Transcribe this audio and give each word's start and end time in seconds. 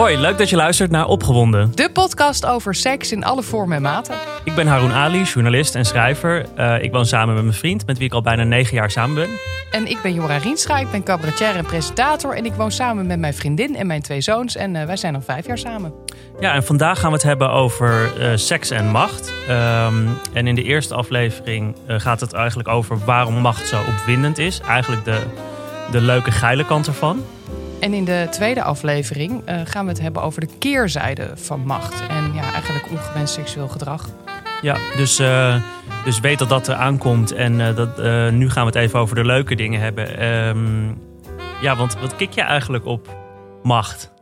Hoi, 0.00 0.18
leuk 0.18 0.38
dat 0.38 0.50
je 0.50 0.56
luistert 0.56 0.90
naar 0.90 1.06
Opgewonden. 1.06 1.72
De 1.74 1.90
podcast 1.92 2.46
over 2.46 2.74
seks 2.74 3.12
in 3.12 3.24
alle 3.24 3.42
vormen 3.42 3.76
en 3.76 3.82
maten. 3.82 4.14
Ik 4.44 4.54
ben 4.54 4.66
Haroon 4.66 4.92
Ali, 4.92 5.22
journalist 5.22 5.74
en 5.74 5.84
schrijver. 5.84 6.46
Uh, 6.58 6.82
ik 6.82 6.92
woon 6.92 7.06
samen 7.06 7.34
met 7.34 7.44
mijn 7.44 7.56
vriend, 7.56 7.86
met 7.86 7.98
wie 7.98 8.06
ik 8.06 8.12
al 8.12 8.22
bijna 8.22 8.42
negen 8.42 8.74
jaar 8.74 8.90
samen 8.90 9.14
ben. 9.14 9.28
En 9.70 9.86
ik 9.86 9.98
ben 10.02 10.14
Jora 10.14 10.36
Rienstra, 10.36 10.78
ik 10.78 10.90
ben 10.90 11.02
cabaretier 11.02 11.56
en 11.56 11.64
presentator. 11.66 12.34
En 12.34 12.44
ik 12.44 12.52
woon 12.52 12.70
samen 12.70 13.06
met 13.06 13.18
mijn 13.18 13.34
vriendin 13.34 13.76
en 13.76 13.86
mijn 13.86 14.02
twee 14.02 14.20
zoons. 14.20 14.56
En 14.56 14.74
uh, 14.74 14.84
wij 14.84 14.96
zijn 14.96 15.14
al 15.14 15.20
vijf 15.20 15.46
jaar 15.46 15.58
samen. 15.58 15.92
Ja, 16.40 16.54
en 16.54 16.64
vandaag 16.64 17.00
gaan 17.00 17.10
we 17.10 17.16
het 17.16 17.26
hebben 17.26 17.50
over 17.50 18.10
uh, 18.18 18.30
seks 18.34 18.70
en 18.70 18.86
macht. 18.86 19.32
Um, 19.50 20.08
en 20.32 20.46
in 20.46 20.54
de 20.54 20.62
eerste 20.62 20.94
aflevering 20.94 21.76
gaat 21.86 22.20
het 22.20 22.32
eigenlijk 22.32 22.68
over 22.68 22.98
waarom 23.04 23.34
macht 23.34 23.66
zo 23.66 23.80
opwindend 23.88 24.38
is. 24.38 24.60
Eigenlijk 24.60 25.04
de, 25.04 25.18
de 25.90 26.00
leuke 26.00 26.30
geile 26.30 26.64
kant 26.64 26.86
ervan. 26.86 27.24
En 27.80 27.94
in 27.94 28.04
de 28.04 28.26
tweede 28.30 28.62
aflevering 28.62 29.48
uh, 29.48 29.60
gaan 29.64 29.84
we 29.84 29.90
het 29.90 30.00
hebben 30.00 30.22
over 30.22 30.40
de 30.40 30.48
keerzijde 30.58 31.30
van 31.34 31.60
macht. 31.60 32.00
En 32.08 32.32
ja, 32.34 32.52
eigenlijk 32.52 32.90
ongewenst 32.90 33.34
seksueel 33.34 33.68
gedrag. 33.68 34.08
Ja, 34.62 34.76
dus, 34.96 35.20
uh, 35.20 35.62
dus 36.04 36.20
weet 36.20 36.38
dat 36.38 36.48
dat 36.48 36.68
er 36.68 36.74
aankomt. 36.74 37.32
En 37.32 37.58
uh, 37.58 37.76
dat, 37.76 37.96
nu 38.32 38.50
gaan 38.50 38.66
we 38.66 38.72
het 38.72 38.74
even 38.74 38.98
over 38.98 39.14
de 39.14 39.24
leuke 39.24 39.54
dingen 39.54 39.80
hebben. 39.80 40.24
Um, 40.26 40.98
ja, 41.60 41.76
want 41.76 41.98
wat 41.98 42.16
kik 42.16 42.32
je 42.32 42.40
eigenlijk 42.40 42.84
op 42.84 43.16
macht? 43.62 44.12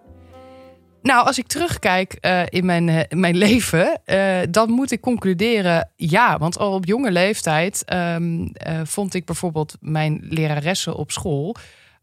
Nou, 1.03 1.27
als 1.27 1.39
ik 1.39 1.47
terugkijk 1.47 2.19
uh, 2.21 2.43
in 2.49 2.65
mijn, 2.65 2.89
uh, 2.89 3.01
mijn 3.09 3.37
leven, 3.37 4.01
uh, 4.07 4.37
dan 4.51 4.71
moet 4.71 4.91
ik 4.91 5.01
concluderen 5.01 5.91
ja. 5.97 6.39
Want 6.39 6.59
al 6.59 6.73
op 6.73 6.85
jonge 6.85 7.11
leeftijd 7.11 7.85
um, 7.93 8.53
vond 8.85 9.15
ik 9.15 9.25
bijvoorbeeld 9.25 9.77
mijn 9.81 10.21
leraressen 10.23 10.95
op 10.95 11.11
school 11.11 11.57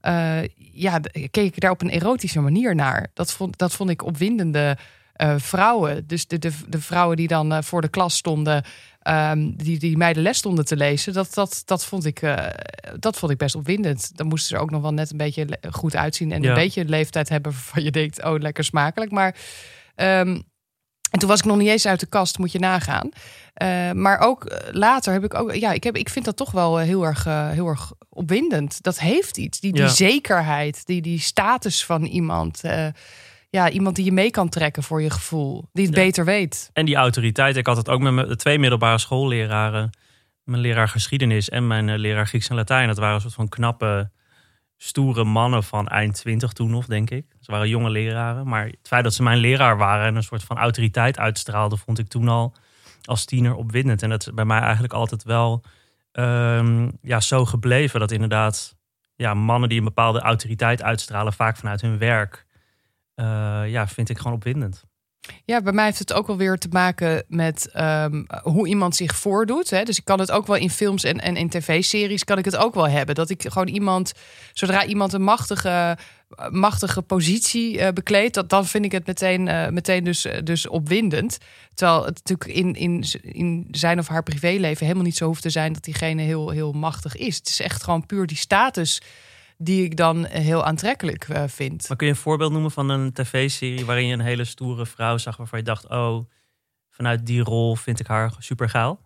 uh, 0.08 0.38
ja, 0.72 1.00
keek 1.10 1.56
ik 1.56 1.60
daar 1.60 1.72
op 1.72 1.82
een 1.82 1.90
erotische 1.90 2.40
manier 2.40 2.76
naar. 2.76 3.08
Dat 3.14 3.34
vond, 3.34 3.58
dat 3.58 3.74
vond 3.74 3.90
ik 3.90 4.04
opwindende 4.04 4.78
uh, 5.18 5.36
vrouwen. 5.38 6.08
Dus 6.08 6.28
de, 6.28 6.40
de, 6.40 6.52
de 6.68 6.82
vrouwen 6.82 7.18
die 7.18 7.28
dan 7.28 7.54
uh, 7.54 7.62
voor 7.62 7.82
de 7.82 7.88
klas 7.88 8.16
stonden, 8.16 8.64
um, 9.04 9.56
die, 9.56 9.80
die 9.80 9.98
mij 9.98 10.14
de 10.14 10.22
les 10.22 10.38
stonden 10.38 10.66
te 10.66 10.76
lezen, 10.76 11.14
dat, 11.14 11.34
dat, 11.34 11.62
dat, 11.66 11.86
vond 11.86 12.06
ik, 12.06 12.22
dat 13.00 13.18
vond 13.18 13.32
ik 13.32 13.38
best 13.38 13.56
opwindend. 13.56 14.18
Dan 14.18 14.28
moesten 14.28 14.50
ze 14.50 14.56
er 14.56 14.62
ook 14.62 14.72
nog 14.72 14.82
wel 14.82 14.94
net 14.94 15.12
een 15.12 15.18
beetje 15.18 15.48
goed 15.72 15.96
uitzien 15.96 16.32
en 16.32 16.42
ja. 16.42 16.50
een 16.50 16.56
beetje 16.56 16.86
leeftijd 16.86 17.30
hebben 17.30 17.52
waarvan 17.52 17.84
je 17.84 17.92
denkt, 17.92 18.24
oh, 18.24 18.40
lekker 18.40 18.64
smakelijk. 18.64 19.12
Maar 19.12 19.36
um, 19.96 20.44
en 21.12 21.20
toen 21.20 21.30
was 21.30 21.40
ik 21.40 21.46
nog 21.46 21.58
niet 21.58 21.68
eens 21.68 21.88
uit 21.88 22.00
de 22.00 22.06
kast, 22.06 22.38
moet 22.38 22.52
je 22.52 22.60
nagaan. 22.60 23.10
Uh, 23.64 23.92
maar 23.92 24.20
ook 24.20 24.62
later 24.72 25.14
heb 25.14 25.24
ik 25.24 25.34
ook, 25.34 25.56
ja, 25.56 25.72
ik, 25.72 25.84
heb, 25.84 25.96
ik 25.96 26.10
vind 26.10 26.26
dat 26.26 26.38
toch 26.38 26.52
wel 26.52 26.78
heel 26.78 27.06
erg, 27.06 27.26
uh, 27.26 27.50
heel 27.50 27.68
erg 27.68 27.92
opwindend. 28.10 28.84
Dat 28.84 29.00
heeft 29.00 29.38
iets. 29.38 29.60
Die, 29.60 29.74
die 29.74 29.82
ja. 29.82 29.88
zekerheid, 29.88 30.86
die, 30.86 31.02
die 31.02 31.20
status 31.20 31.86
van 31.86 32.04
iemand. 32.04 32.62
Uh, 32.64 32.88
ja, 33.50 33.70
iemand 33.70 33.96
die 33.96 34.06
je 34.06 34.12
mee 34.12 34.32
kan 34.32 34.50
trekken 34.50 34.84
voor 34.84 35.02
je 35.02 35.10
gevoel. 35.10 35.70
Die 35.74 35.86
het 35.86 35.96
ja. 35.96 36.02
beter 36.02 36.26
weet. 36.26 36.70
En 36.74 36.86
die 36.86 36.96
autoriteit. 36.96 37.56
Ik 37.56 37.68
had 37.68 37.78
het 37.78 37.90
ook 37.90 38.02
met 38.02 38.14
mijn 38.14 38.38
twee 38.38 38.60
middelbare 38.60 38.98
schoolleraren. 38.98 39.90
Mijn 40.44 40.62
leraar 40.62 40.88
geschiedenis 40.88 41.50
en 41.50 41.68
mijn 41.68 41.98
leraar 41.98 42.28
Grieks 42.28 42.48
en 42.48 42.56
Latijn. 42.56 42.88
Dat 42.88 42.98
waren 42.98 43.16
een 43.16 43.22
soort 43.22 43.34
van 43.34 43.50
knappe, 43.50 44.10
stoere 44.86 45.24
mannen 45.24 45.64
van 45.64 45.88
eind 45.88 46.16
twintig 46.16 46.52
toen 46.52 46.70
nog, 46.70 46.86
denk 46.86 47.10
ik. 47.10 47.26
Ze 47.40 47.52
waren 47.52 47.70
jonge 47.70 47.90
leraren. 47.90 48.48
Maar 48.48 48.66
het 48.66 48.88
feit 48.88 49.04
dat 49.04 49.14
ze 49.14 49.24
mijn 49.24 49.38
leraar 49.38 49.78
waren 49.78 50.06
en 50.06 50.16
een 50.16 50.24
soort 50.24 50.44
van 50.44 50.58
autoriteit 50.58 51.18
uitstraalden, 51.18 51.78
vond 51.78 52.00
ik 52.00 52.08
toen 52.08 52.28
al 52.28 52.54
als 53.04 53.26
tiener 53.26 53.56
opwindend. 53.56 54.04
En 54.04 54.10
dat 54.10 54.28
is 54.28 54.34
bij 54.34 54.46
mij 54.46 54.60
eigenlijk 54.60 54.94
altijd 54.94 55.24
wel 55.24 55.64
um, 56.12 56.98
ja, 57.02 57.20
zo 57.20 57.46
gebleven. 57.46 58.00
Dat 58.00 58.12
inderdaad 58.12 58.76
ja, 59.16 59.34
mannen 59.34 59.70
die 59.70 59.78
een 59.78 59.84
bepaalde 59.84 60.20
autoriteit 60.20 60.84
uitstralen, 60.84 61.34
vaak 61.34 61.58
vanuit 61.58 61.82
hun 61.82 61.98
werk, 61.98 62.46
uh, 63.16 63.26
ja, 63.68 63.88
vind 63.88 64.10
ik 64.10 64.18
gewoon 64.18 64.34
opwindend. 64.34 64.86
Ja, 65.46 65.62
bij 65.62 65.74
mij 65.74 65.86
heeft 65.86 66.00
het 66.00 66.14
ook 66.14 66.28
wel 66.28 66.38
weer 66.38 66.58
te 66.58 66.68
maken 66.72 67.24
met 67.28 67.70
um, 67.76 68.26
hoe 68.44 68.68
iemand 68.68 68.96
zich 68.96 69.16
voordoet. 69.16 69.70
Hè? 69.70 69.84
Dus 69.84 69.98
ik 69.98 70.06
kan 70.06 70.20
het 70.20 70.32
ook 70.32 70.48
wel 70.48 70.56
in 70.56 70.70
films 70.70 71.04
en, 71.04 71.20
en 71.20 71.36
in 71.36 71.50
tv-series 71.50 72.24
kan 72.24 72.38
ik 72.38 72.46
het 72.46 72.56
ook 72.56 72.74
wel 72.74 72.90
hebben. 72.90 73.16
Dat 73.16 73.30
ik 73.30 73.42
gewoon 73.48 73.68
iemand, 73.68 74.14
zodra 74.54 74.86
iemand 74.86 75.14
een 75.14 75.24
machtige, 75.24 75.98
machtige 76.50 77.02
positie 77.02 77.78
uh, 77.78 77.88
bekleedt, 77.90 78.34
dat, 78.34 78.50
dan 78.50 78.66
vind 78.66 78.86
ik 78.86 78.92
het 78.92 79.08
meteen, 79.08 79.48
uh, 79.48 79.68
meteen 79.68 80.04
dus, 80.04 80.28
dus 80.44 80.68
opwindend. 80.68 81.38
Terwijl 81.74 82.06
het 82.06 82.22
natuurlijk 82.24 82.60
in, 82.60 82.74
in, 82.74 83.06
in 83.22 83.68
zijn 83.72 84.00
of 84.00 84.08
haar 84.08 84.24
privéleven 84.24 84.86
helemaal 84.86 85.06
niet 85.06 85.18
zo 85.18 85.26
hoeft 85.26 85.42
te 85.42 85.50
zijn 85.50 85.74
dat 85.74 85.84
diegene 85.84 86.22
heel, 86.22 86.50
heel 86.50 86.72
machtig 86.72 87.16
is. 87.16 87.36
Het 87.36 87.48
is 87.48 87.60
echt 87.60 87.84
gewoon 87.84 88.06
puur 88.06 88.28
die 88.28 88.38
status 88.38 89.02
die 89.58 89.84
ik 89.84 89.98
dan 89.98 90.26
heel 90.26 90.64
aantrekkelijk 90.66 91.28
uh, 91.28 91.44
vind. 91.48 91.88
Maar 91.88 91.98
kun 91.98 92.08
je 92.08 92.14
een 92.14 92.20
voorbeeld 92.20 92.52
noemen 92.52 92.72
van 92.72 92.90
een 92.90 93.14
tv-serie 93.14 93.86
waarin 93.86 94.08
je 94.08 94.14
een 94.14 94.20
hele 94.20 94.46
stoere 94.46 94.86
vrouw 94.86 95.18
zag 95.18 95.38
waarvan 95.38 95.60
je 95.60 95.66
dacht, 95.66 95.90
oh, 95.90 96.26
vanuit 96.90 97.26
die 97.26 97.42
rol 97.42 97.76
vind 97.76 98.00
ik 98.00 98.08
haar 98.08 98.32
super 98.40 98.70
gaal? 98.70 99.00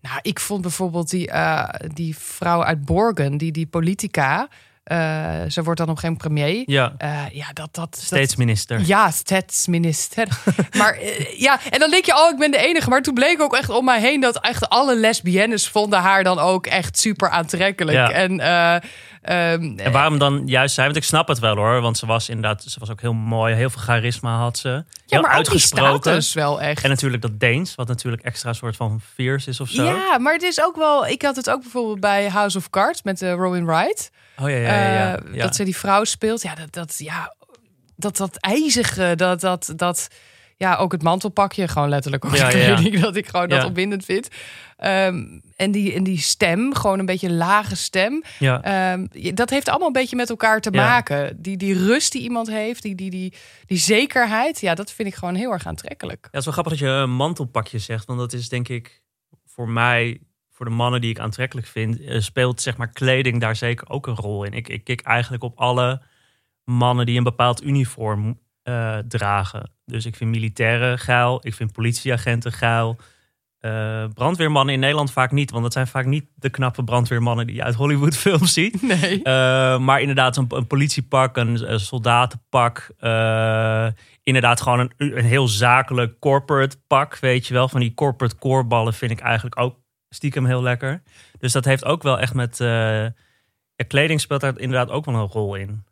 Nou, 0.00 0.18
ik 0.22 0.40
vond 0.40 0.62
bijvoorbeeld 0.62 1.10
die, 1.10 1.28
uh, 1.28 1.68
die 1.94 2.16
vrouw 2.16 2.64
uit 2.64 2.84
Borgen, 2.84 3.36
die, 3.36 3.52
die 3.52 3.66
politica. 3.66 4.48
Uh, 4.92 5.42
ze 5.48 5.62
wordt 5.62 5.80
dan 5.80 5.88
op 5.88 5.98
geen 5.98 6.16
premier. 6.16 6.62
Ja, 6.66 6.94
uh, 7.02 7.24
ja 7.32 7.52
dat, 7.52 7.74
dat, 7.74 7.98
Staatsminister. 8.00 8.80
Ja, 8.86 9.10
staatsminister. 9.10 10.28
maar 10.78 11.02
uh, 11.02 11.40
ja, 11.40 11.60
en 11.70 11.78
dan 11.78 11.90
denk 11.90 12.04
je, 12.04 12.14
oh, 12.14 12.30
ik 12.30 12.38
ben 12.38 12.50
de 12.50 12.56
enige. 12.58 12.88
Maar 12.88 13.02
toen 13.02 13.14
bleek 13.14 13.40
ook 13.40 13.54
echt 13.54 13.70
om 13.70 13.84
mij 13.84 14.00
heen 14.00 14.20
dat 14.20 14.40
echt 14.40 14.68
alle 14.68 14.96
lesbiennes 14.96 15.68
vonden 15.68 15.98
haar 15.98 16.24
dan 16.24 16.38
ook 16.38 16.66
echt 16.66 16.98
super 16.98 17.28
aantrekkelijk. 17.28 17.96
Ja. 17.96 18.10
En, 18.10 18.40
um, 19.22 19.78
en 19.78 19.92
waarom 19.92 20.18
dan 20.18 20.42
juist 20.46 20.74
zij? 20.74 20.84
Want 20.84 20.96
ik 20.96 21.04
snap 21.04 21.28
het 21.28 21.38
wel 21.38 21.56
hoor. 21.56 21.80
Want 21.80 21.98
ze 21.98 22.06
was 22.06 22.28
inderdaad, 22.28 22.62
ze 22.62 22.78
was 22.78 22.90
ook 22.90 23.00
heel 23.00 23.12
mooi. 23.12 23.54
Heel 23.54 23.70
veel 23.70 23.82
charisma 23.82 24.38
had 24.38 24.58
ze. 24.58 24.68
Heel 24.68 24.84
ja, 25.06 25.20
maar 25.20 25.30
uitgesproken. 25.30 26.14
Ook 26.14 26.32
wel 26.32 26.60
echt. 26.60 26.82
En 26.82 26.88
natuurlijk 26.88 27.22
dat 27.22 27.40
Deens, 27.40 27.74
wat 27.74 27.88
natuurlijk 27.88 28.22
extra 28.22 28.52
soort 28.52 28.76
van 28.76 29.00
fierce 29.14 29.50
is 29.50 29.60
of 29.60 29.68
zo. 29.68 29.84
Ja, 29.84 30.18
maar 30.18 30.32
het 30.32 30.42
is 30.42 30.62
ook 30.62 30.76
wel. 30.76 31.06
Ik 31.06 31.22
had 31.22 31.36
het 31.36 31.50
ook 31.50 31.60
bijvoorbeeld 31.62 32.00
bij 32.00 32.28
House 32.28 32.58
of 32.58 32.70
Cards 32.70 33.02
met 33.02 33.22
Robin 33.22 33.66
Wright. 33.66 34.10
Oh 34.38 34.50
ja, 34.50 34.56
ja, 34.56 34.74
ja, 34.74 34.92
ja, 34.92 35.18
ja. 35.32 35.42
Dat 35.42 35.56
ze 35.56 35.64
die 35.64 35.76
vrouw 35.76 36.04
speelt. 36.04 36.42
Ja, 36.42 36.54
dat, 36.54 36.72
dat, 36.72 36.94
ja, 36.98 37.34
dat, 37.96 38.16
dat 38.16 38.36
ijzige, 38.36 39.12
dat, 39.16 39.40
dat, 39.40 39.72
dat, 39.76 40.08
ja, 40.58 40.76
ook 40.76 40.92
het 40.92 41.02
mantelpakje, 41.02 41.68
gewoon 41.68 41.88
letterlijk 41.88 42.24
ook 42.24 42.36
ja, 42.36 42.76
dat 43.00 43.16
ik 43.16 43.28
gewoon 43.28 43.48
dat 43.48 43.64
opwindend 43.64 44.04
vind. 44.04 44.28
Um, 44.84 45.40
en, 45.56 45.70
die, 45.70 45.94
en 45.94 46.04
die 46.04 46.18
stem, 46.18 46.74
gewoon 46.74 46.98
een 46.98 47.06
beetje 47.06 47.30
lage 47.30 47.76
stem. 47.76 48.22
Ja. 48.38 48.92
Um, 48.92 49.08
dat 49.34 49.50
heeft 49.50 49.68
allemaal 49.68 49.86
een 49.86 49.92
beetje 49.92 50.16
met 50.16 50.30
elkaar 50.30 50.60
te 50.60 50.70
maken. 50.70 51.42
Die, 51.42 51.56
die 51.56 51.86
rust 51.86 52.12
die 52.12 52.22
iemand 52.22 52.48
heeft, 52.50 52.82
die, 52.82 52.94
die, 52.94 53.10
die, 53.10 53.34
die 53.66 53.78
zekerheid, 53.78 54.60
ja, 54.60 54.74
dat 54.74 54.92
vind 54.92 55.08
ik 55.08 55.14
gewoon 55.14 55.34
heel 55.34 55.52
erg 55.52 55.66
aantrekkelijk. 55.66 56.18
Ja, 56.20 56.28
het 56.30 56.38
is 56.38 56.44
wel 56.44 56.52
grappig 56.52 56.72
dat 56.72 56.82
je 56.82 56.94
een 56.94 57.14
mantelpakje 57.14 57.78
zegt, 57.78 58.06
want 58.06 58.18
dat 58.18 58.32
is 58.32 58.48
denk 58.48 58.68
ik 58.68 59.02
voor 59.46 59.68
mij 59.68 60.20
voor 60.50 60.66
de 60.66 60.72
mannen 60.72 61.00
die 61.00 61.10
ik 61.10 61.18
aantrekkelijk 61.18 61.66
vind, 61.66 62.00
speelt 62.24 62.60
zeg 62.60 62.76
maar 62.76 62.92
kleding 62.92 63.40
daar 63.40 63.56
zeker 63.56 63.88
ook 63.88 64.06
een 64.06 64.16
rol 64.16 64.44
in. 64.44 64.52
Ik, 64.52 64.68
ik 64.68 64.84
kijk 64.84 65.00
eigenlijk 65.00 65.42
op 65.42 65.58
alle 65.58 66.02
mannen 66.64 67.06
die 67.06 67.18
een 67.18 67.24
bepaald 67.24 67.64
uniform 67.64 68.40
uh, 68.64 68.98
dragen. 68.98 69.70
Dus 69.88 70.06
ik 70.06 70.16
vind 70.16 70.30
militairen 70.30 70.98
geil, 70.98 71.40
ik 71.42 71.54
vind 71.54 71.72
politieagenten 71.72 72.52
geil. 72.52 72.96
Uh, 73.60 74.04
brandweermannen 74.14 74.74
in 74.74 74.80
Nederland 74.80 75.12
vaak 75.12 75.32
niet, 75.32 75.50
want 75.50 75.62
dat 75.62 75.72
zijn 75.72 75.86
vaak 75.86 76.04
niet 76.04 76.24
de 76.34 76.50
knappe 76.50 76.84
brandweermannen 76.84 77.46
die 77.46 77.56
je 77.56 77.62
uit 77.62 77.74
Hollywoodfilms 77.74 78.52
ziet. 78.58 78.82
Nee. 78.82 79.18
Uh, 79.18 79.78
maar 79.78 80.00
inderdaad, 80.00 80.36
een, 80.36 80.46
een 80.48 80.66
politiepak, 80.66 81.36
een, 81.36 81.72
een 81.72 81.80
soldatenpak. 81.80 82.90
inderdaad, 84.22 84.60
gewoon 84.60 84.78
een, 84.78 84.92
een 84.96 85.24
heel 85.24 85.48
zakelijk 85.48 86.18
corporate 86.18 86.76
pak, 86.86 87.18
weet 87.18 87.46
je 87.46 87.54
wel. 87.54 87.68
Van 87.68 87.80
die 87.80 87.94
corporate 87.94 88.36
koorballen 88.36 88.94
vind 88.94 89.10
ik 89.10 89.20
eigenlijk 89.20 89.60
ook 89.60 89.76
stiekem 90.08 90.46
heel 90.46 90.62
lekker. 90.62 91.02
Dus 91.38 91.52
dat 91.52 91.64
heeft 91.64 91.84
ook 91.84 92.02
wel 92.02 92.18
echt 92.18 92.34
met. 92.34 92.56
Ja, 93.78 93.84
kleding 93.86 94.20
speelt 94.20 94.40
daar 94.40 94.58
inderdaad 94.58 94.90
ook 94.90 95.04
wel 95.04 95.14
een 95.14 95.20
rol 95.20 95.54
in. 95.54 95.84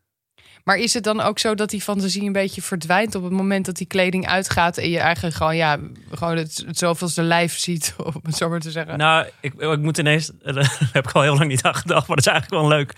Maar 0.66 0.76
is 0.76 0.94
het 0.94 1.04
dan 1.04 1.20
ook 1.20 1.38
zo 1.38 1.54
dat 1.54 1.70
die 1.70 1.80
fantasie 1.80 2.22
een 2.22 2.32
beetje 2.32 2.62
verdwijnt 2.62 3.14
op 3.14 3.22
het 3.22 3.32
moment 3.32 3.66
dat 3.66 3.76
die 3.76 3.86
kleding 3.86 4.26
uitgaat 4.26 4.78
en 4.78 4.90
je 4.90 4.98
eigenlijk 4.98 5.34
gewoon, 5.34 5.56
ja, 5.56 5.78
gewoon 6.10 6.36
het, 6.36 6.62
het 6.66 6.78
zoveelste 6.78 7.22
lijf 7.22 7.58
ziet, 7.58 7.94
om 8.14 8.20
het 8.22 8.36
zo 8.36 8.48
maar 8.48 8.60
te 8.60 8.70
zeggen? 8.70 8.98
Nou, 8.98 9.26
ik, 9.40 9.54
ik 9.54 9.78
moet 9.78 9.98
ineens, 9.98 10.30
daar 10.42 10.88
heb 10.92 11.08
ik 11.08 11.12
al 11.12 11.22
heel 11.22 11.36
lang 11.36 11.48
niet 11.48 11.62
aan 11.62 11.74
gedacht, 11.74 12.06
maar 12.06 12.16
dat 12.16 12.26
is 12.26 12.32
eigenlijk 12.32 12.62
wel 12.62 12.70
leuk. 12.78 12.92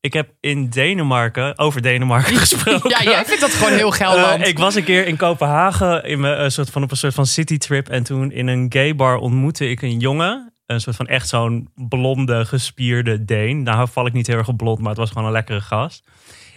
Ik 0.00 0.12
heb 0.12 0.30
in 0.40 0.68
Denemarken, 0.68 1.58
over 1.58 1.82
Denemarken 1.82 2.36
gesproken. 2.46 2.90
Ja, 2.90 3.02
jij 3.02 3.24
vindt 3.24 3.40
dat 3.40 3.50
gewoon 3.50 3.72
heel 3.72 3.90
Gelderland. 3.90 4.40
Uh, 4.40 4.46
ik 4.46 4.58
was 4.58 4.74
een 4.74 4.84
keer 4.84 5.06
in 5.06 5.16
Kopenhagen 5.16 6.04
in 6.04 6.20
mijn, 6.20 6.40
uh, 6.40 6.48
soort 6.48 6.70
van, 6.70 6.82
op 6.82 6.90
een 6.90 6.96
soort 6.96 7.14
van 7.14 7.26
citytrip. 7.26 7.88
En 7.88 8.02
toen 8.02 8.32
in 8.32 8.46
een 8.46 8.66
gay 8.68 8.94
bar 8.94 9.16
ontmoette 9.16 9.68
ik 9.68 9.82
een 9.82 9.98
jongen 9.98 10.52
een 10.66 10.80
soort 10.80 10.96
van 10.96 11.06
echt 11.06 11.28
zo'n 11.28 11.70
blonde, 11.74 12.44
gespierde 12.44 13.24
Deen. 13.24 13.62
Nou 13.62 13.88
val 13.88 14.06
ik 14.06 14.12
niet 14.12 14.26
heel 14.26 14.36
erg 14.36 14.48
op 14.48 14.56
blond, 14.56 14.78
maar 14.78 14.88
het 14.88 14.98
was 14.98 15.10
gewoon 15.10 15.26
een 15.26 15.32
lekkere 15.32 15.60
gast. 15.60 16.04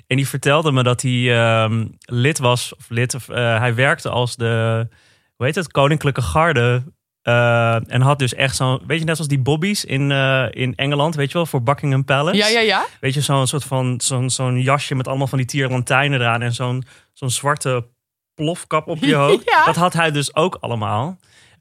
En 0.08 0.16
die 0.16 0.28
vertelde 0.28 0.72
me 0.72 0.84
dat 0.84 1.02
hij 1.02 1.62
um, 1.64 1.98
lid 2.00 2.38
was, 2.38 2.76
of 2.76 2.90
lid, 2.90 3.16
of, 3.16 3.30
uh, 3.30 3.36
hij 3.36 3.76
werkte 3.76 4.10
als 4.10 4.36
de, 4.36 4.88
hoe 5.36 5.46
heet 5.46 5.56
het, 5.56 5.72
Koninklijke 5.72 6.22
Garde. 6.22 6.84
Uh, 7.24 7.92
en 7.92 8.02
had 8.02 8.20
dus 8.20 8.34
echt 8.34 8.56
zo'n, 8.56 8.82
weet 8.88 9.00
je, 9.00 9.06
net 9.06 9.16
zoals 9.16 9.30
die 9.30 9.40
bobbies 9.40 9.86
in, 9.86 10.10
uh, 10.10 10.46
in 10.50 10.76
Engeland, 10.76 11.16
weet 11.16 11.28
je 11.28 11.34
wel, 11.34 11.46
voor 11.46 11.64
Buckingham 11.64 12.06
Palace. 12.06 12.38
Ja, 12.38 12.48
ja, 12.48 12.60
ja. 12.60 12.86
Weet 13.00 13.14
je, 13.14 13.22
zo'n 13.22 13.48
soort 13.48 13.64
van, 13.64 14.02
zo'n 14.04 14.30
zo'n 14.30 14.62
jasje 14.62 14.96
met 14.96 15.08
allemaal 15.08 15.28
van 15.28 15.38
die 15.38 15.48
tierlantijnen 15.48 16.20
eraan 16.20 16.42
en 16.42 16.54
zo'n 16.54 16.84
zo'n 17.14 17.30
zwarte 17.30 17.88
plofkap 18.34 18.88
op 18.88 18.98
je 18.98 19.16
hoofd. 19.24 19.50
Ja. 19.50 19.66
Dat 19.66 19.76
had 19.76 19.94
hij 19.94 20.12
dus 20.12 20.36
ook 20.36 20.58
allemaal. 20.60 21.18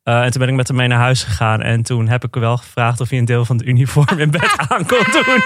Eh, 0.07 0.23
en 0.23 0.31
toen 0.31 0.41
ben 0.41 0.49
ik 0.49 0.55
met 0.55 0.69
hem 0.69 0.77
mee 0.77 0.89
naar 0.89 0.99
huis 0.99 1.23
gegaan. 1.23 1.63
En 1.63 1.83
toen 1.83 2.09
heb 2.09 2.25
ik 2.25 2.35
wel 2.35 2.57
gevraagd 2.57 3.01
of 3.01 3.09
hij 3.09 3.19
een 3.19 3.25
deel 3.25 3.45
van 3.45 3.57
het 3.57 3.67
uniform 3.67 4.19
in 4.19 4.31
bed 4.31 4.55
aan 4.69 4.87
kon 4.87 5.05
doen. 5.13 5.43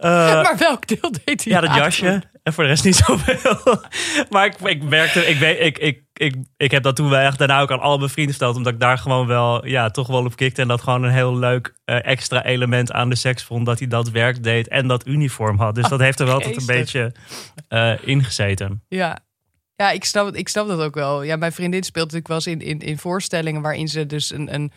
Eh, 0.00 0.10
maar 0.42 0.56
welk 0.58 0.86
deel 0.86 1.12
deed 1.24 1.44
hij 1.44 1.52
ja, 1.52 1.60
dat 1.60 1.74
jasje. 1.74 2.22
En 2.42 2.52
voor 2.52 2.64
de 2.64 2.70
rest 2.70 2.84
niet 2.84 2.96
zoveel. 3.06 3.80
maar 4.30 4.46
ik, 4.46 4.54
ik 4.60 4.82
merkte, 4.82 5.26
ik, 5.26 5.38
weet, 5.38 5.60
ik, 5.60 5.78
ik, 5.78 6.02
ik, 6.12 6.36
ik 6.56 6.70
heb 6.70 6.82
dat 6.82 6.96
toen 6.96 7.10
wel 7.10 7.20
echt 7.20 7.38
daarna 7.38 7.60
ook 7.60 7.70
aan 7.70 7.80
al 7.80 7.98
mijn 7.98 8.10
vrienden 8.10 8.34
verteld. 8.34 8.56
Omdat 8.56 8.72
ik 8.72 8.80
daar 8.80 8.98
gewoon 8.98 9.26
wel, 9.26 9.66
ja, 9.66 9.90
toch 9.90 10.06
wel 10.06 10.24
op 10.24 10.36
kikte. 10.36 10.62
En 10.62 10.68
dat 10.68 10.82
gewoon 10.82 11.02
een 11.02 11.12
heel 11.12 11.38
leuk 11.38 11.74
eh, 11.84 12.06
extra 12.06 12.44
element 12.44 12.92
aan 12.92 13.08
de 13.08 13.16
seks 13.16 13.44
vond. 13.44 13.66
Dat 13.66 13.78
hij 13.78 13.88
dat 13.88 14.10
werk 14.10 14.42
deed 14.42 14.68
en 14.68 14.86
dat 14.86 15.06
uniform 15.06 15.58
had. 15.58 15.74
Dus 15.74 15.88
dat 15.88 16.00
heeft 16.00 16.20
er 16.20 16.26
wel 16.26 16.40
tot 16.40 16.56
een 16.56 16.66
beetje 16.66 17.12
eh, 17.68 17.92
ingezeten. 18.04 18.84
Ja. 18.88 19.18
Ja, 19.76 19.90
ik 19.90 20.04
snap, 20.04 20.34
ik 20.34 20.48
snap 20.48 20.68
dat 20.68 20.80
ook 20.80 20.94
wel. 20.94 21.22
Ja, 21.22 21.36
mijn 21.36 21.52
vriendin 21.52 21.82
speelt 21.82 22.12
natuurlijk 22.12 22.28
wel 22.28 22.36
eens 22.36 22.62
in, 22.62 22.68
in, 22.68 22.88
in 22.88 22.98
voorstellingen 22.98 23.62
waarin 23.62 23.88
ze 23.88 24.06
dus 24.06 24.32
een, 24.32 24.54
een, 24.54 24.72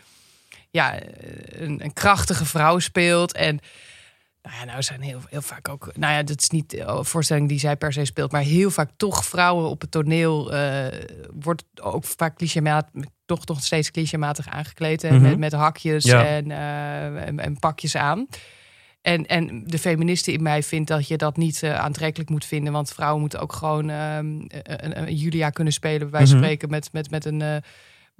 ja, 0.69 0.99
een, 1.45 1.83
een 1.83 1.93
krachtige 1.93 2.45
vrouw 2.45 2.79
speelt. 2.79 3.33
En 3.33 3.59
nou 4.43 4.55
ja, 4.59 4.65
nou 4.65 4.81
zijn 4.83 5.01
heel, 5.01 5.19
heel 5.29 5.41
vaak 5.41 5.69
ook. 5.69 5.91
Nou 5.95 6.13
ja, 6.13 6.23
dat 6.23 6.41
is 6.41 6.49
niet 6.49 6.79
een 6.79 7.05
voorstelling 7.05 7.49
die 7.49 7.59
zij 7.59 7.75
per 7.75 7.93
se 7.93 8.05
speelt, 8.05 8.31
maar 8.31 8.41
heel 8.41 8.71
vaak 8.71 8.89
toch 8.97 9.25
vrouwen 9.25 9.69
op 9.69 9.81
het 9.81 9.91
toneel 9.91 10.53
eh, 10.53 10.85
wordt 11.33 11.63
ook 11.81 12.05
vaak 12.05 12.35
clichématig, 12.35 13.03
toch 13.25 13.45
nog 13.45 13.63
steeds 13.63 13.91
clichématig 13.91 14.47
aangekleed. 14.49 15.03
Mhm. 15.03 15.21
met, 15.21 15.37
met 15.37 15.53
hakjes 15.53 16.03
Ja. 16.03 16.25
en, 16.25 16.51
eh, 16.51 17.27
en, 17.27 17.39
en 17.39 17.59
pakjes 17.59 17.95
aan. 17.95 18.27
En, 19.01 19.25
en 19.25 19.63
de 19.65 19.79
feministe 19.79 20.31
in 20.31 20.43
mij 20.43 20.63
vindt 20.63 20.87
dat 20.89 21.07
je 21.07 21.17
dat 21.17 21.37
niet 21.37 21.63
eh, 21.63 21.75
aantrekkelijk 21.75 22.29
moet 22.29 22.45
vinden. 22.45 22.73
Want 22.73 22.91
vrouwen 22.93 23.21
moeten 23.21 23.39
ook 23.39 23.53
gewoon 23.53 23.89
ehm, 23.89 24.25
een, 24.47 24.97
een 25.01 25.15
Julia 25.15 25.49
kunnen 25.49 25.73
spelen, 25.73 26.09
bij 26.09 26.21
Mhm. 26.23 26.37
spreken, 26.37 26.69
met, 26.69 26.89
met, 26.91 27.09
met 27.09 27.25
een. 27.25 27.61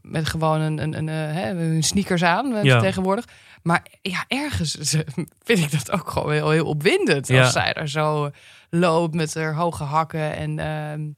Eh, 0.04 0.12
met 0.12 0.28
gewoon 0.28 0.62
een, 0.62 0.78
een, 0.78 0.98
een, 0.98 1.10
eh, 1.10 1.16
hè, 1.16 1.54
hun 1.54 1.84
sneakers 1.84 2.24
aan 2.24 2.56
eh, 2.56 2.64
Ja. 2.64 2.80
tegenwoordig. 2.80 3.26
Maar 3.62 3.86
ja, 4.02 4.26
ergens 4.28 4.76
vind 5.48 5.60
ik 5.60 5.72
dat 5.72 5.92
ook 5.92 6.10
gewoon 6.10 6.32
heel, 6.32 6.50
heel 6.50 6.66
opwindend. 6.66 7.28
Ja. 7.28 7.42
Als 7.42 7.52
zij 7.52 7.74
er 7.74 7.90
zo 7.90 8.30
loopt 8.70 9.16
met 9.16 9.34
haar 9.34 9.56
hoge 9.56 9.84
hakken 9.84 10.36
en, 10.36 10.60
ehm, 10.60 11.10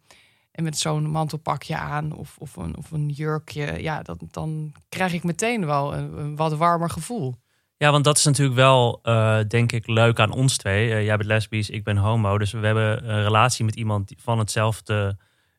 en 0.51 0.63
met 0.63 0.77
zo'n 0.77 1.09
mantelpakje 1.09 1.77
aan 1.77 2.15
of, 2.15 2.35
of, 2.37 2.55
een, 2.55 2.77
of 2.77 2.91
een 2.91 3.09
jurkje. 3.09 3.81
Ja, 3.81 4.01
dat, 4.01 4.17
dan 4.31 4.73
krijg 4.89 5.13
ik 5.13 5.23
meteen 5.23 5.65
wel 5.65 5.93
een, 5.93 6.17
een 6.17 6.35
wat 6.35 6.53
warmer 6.53 6.89
gevoel. 6.89 7.35
Ja, 7.77 7.91
want 7.91 8.03
dat 8.03 8.17
is 8.17 8.23
natuurlijk 8.25 8.55
wel, 8.55 8.99
eh, 9.03 9.39
denk 9.47 9.71
ik, 9.71 9.87
leuk 9.87 10.19
aan 10.19 10.31
ons 10.31 10.57
twee. 10.57 10.91
Eh, 10.91 11.03
jij 11.03 11.17
bent 11.17 11.29
lesbisch, 11.29 11.69
ik 11.69 11.83
ben 11.83 11.97
homo. 11.97 12.37
Dus 12.37 12.51
we 12.51 12.65
hebben 12.65 13.09
een 13.09 13.23
relatie 13.23 13.65
met 13.65 13.75
iemand 13.75 14.13
van 14.17 14.39
hetzelfde 14.39 15.17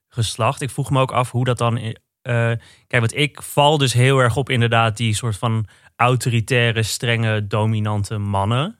geslacht. 0.08 0.60
Ik 0.60 0.70
vroeg 0.70 0.90
me 0.90 1.00
ook 1.00 1.12
af 1.12 1.30
hoe 1.30 1.44
dat 1.44 1.58
dan... 1.58 1.96
eh, 2.26 2.52
kijk, 2.86 3.02
want 3.02 3.16
ik 3.16 3.42
val 3.42 3.78
dus 3.78 3.92
heel 3.92 4.18
erg 4.18 4.36
op 4.36 4.50
inderdaad 4.50 4.96
die 4.96 5.14
soort 5.14 5.36
van 5.36 5.66
autoritaire, 5.96 6.82
strenge, 6.82 7.46
dominante 7.46 8.18
mannen. 8.18 8.78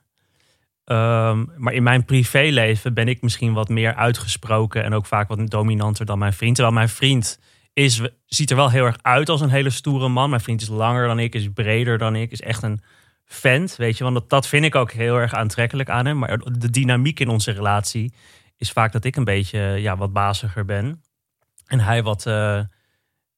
Ehm, 0.83 1.45
maar 1.57 1.73
in 1.73 1.83
mijn 1.83 2.05
privéleven 2.05 2.93
ben 2.93 3.07
ik 3.07 3.21
misschien 3.21 3.53
wat 3.53 3.69
meer 3.69 3.95
uitgesproken 3.95 4.83
en 4.83 4.93
ook 4.93 5.05
vaak 5.05 5.27
wat 5.27 5.49
dominanter 5.49 6.05
dan 6.05 6.19
mijn 6.19 6.33
vriend. 6.33 6.55
Terwijl 6.55 6.75
mijn 6.75 6.89
vriend 6.89 7.39
is, 7.73 8.01
ziet 8.25 8.49
er 8.49 8.55
wel 8.55 8.71
heel 8.71 8.85
erg 8.85 8.97
uit 9.01 9.29
als 9.29 9.41
een 9.41 9.49
hele 9.49 9.69
stoere 9.69 10.07
man. 10.07 10.29
Mijn 10.29 10.41
vriend 10.41 10.61
is 10.61 10.67
langer 10.67 11.07
dan 11.07 11.19
ik, 11.19 11.35
is 11.35 11.49
breder 11.53 11.97
dan 11.97 12.15
ik, 12.15 12.31
is 12.31 12.41
echt 12.41 12.63
een 12.63 12.81
vent, 13.25 13.75
weet 13.75 13.97
je. 13.97 14.03
Want 14.03 14.15
dat, 14.15 14.29
dat 14.29 14.47
vind 14.47 14.65
ik 14.65 14.75
ook 14.75 14.91
heel 14.91 15.15
erg 15.15 15.33
aantrekkelijk 15.33 15.89
aan 15.89 16.05
hem. 16.05 16.17
Maar 16.17 16.37
de 16.37 16.69
dynamiek 16.69 17.19
in 17.19 17.29
onze 17.29 17.51
relatie 17.51 18.13
is 18.57 18.71
vaak 18.71 18.91
dat 18.91 19.03
ik 19.03 19.15
een 19.15 19.23
beetje 19.23 19.59
ja, 19.59 19.97
wat 19.97 20.13
baziger 20.13 20.65
ben. 20.65 21.01
En 21.67 21.79
hij 21.79 22.03
wat, 22.03 22.25
eh, 22.25 22.59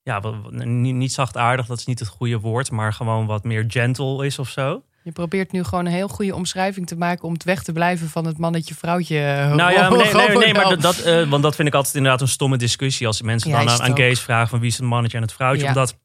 ja, 0.10 0.22
niet, 0.66 1.14
zachtaardig, 1.14 1.66
dat 1.66 1.78
is 1.78 1.86
niet 1.86 2.00
het 2.00 2.08
goede 2.08 2.40
woord, 2.40 2.72
maar 2.72 2.94
gewoon 2.94 3.26
wat 3.26 3.44
meer 3.44 3.66
gentle 3.68 4.26
is 4.26 4.40
of 4.40 4.50
zo. 4.50 4.84
Je 5.04 5.12
probeert 5.12 5.52
nu 5.52 5.64
gewoon 5.64 5.86
een 5.86 5.92
heel 5.92 6.08
goede 6.08 6.36
omschrijving 6.36 6.88
te 6.88 6.96
maken 6.96 7.24
om 7.24 7.34
het 7.34 7.44
weg 7.44 7.64
te 7.64 7.72
blijven 7.72 8.10
van 8.10 8.26
het 8.26 8.38
mannetje-vrouwtje. 8.38 9.20
eh, 9.20 9.54
Nou 9.54 9.72
ja, 9.72 9.90
nee, 9.90 10.14
nee, 10.14 10.38
nee, 10.38 10.54
maar 10.54 10.80
dat, 10.80 11.00
eh, 11.00 11.30
want 11.30 11.44
dat 11.44 11.56
vind 11.56 11.68
ik 11.68 11.74
altijd 11.74 11.96
inderdaad 11.96 12.22
een 12.22 12.28
stomme 12.28 12.58
discussie 12.58 13.08
als 13.08 13.22
mensen 13.22 13.50
Ja, 13.50 13.58
dan 13.58 13.70
aan, 13.70 13.82
aan 13.82 13.98
gays 13.98 14.20
vragen 14.20 14.50
van 14.50 14.60
wie 14.60 14.70
is 14.70 14.78
het 14.78 14.86
mannetje 14.86 15.18
en 15.18 15.24
het 15.24 15.34
vrouwtje. 15.34 15.64
Ja. 15.64 15.68
Omdat 15.68 15.98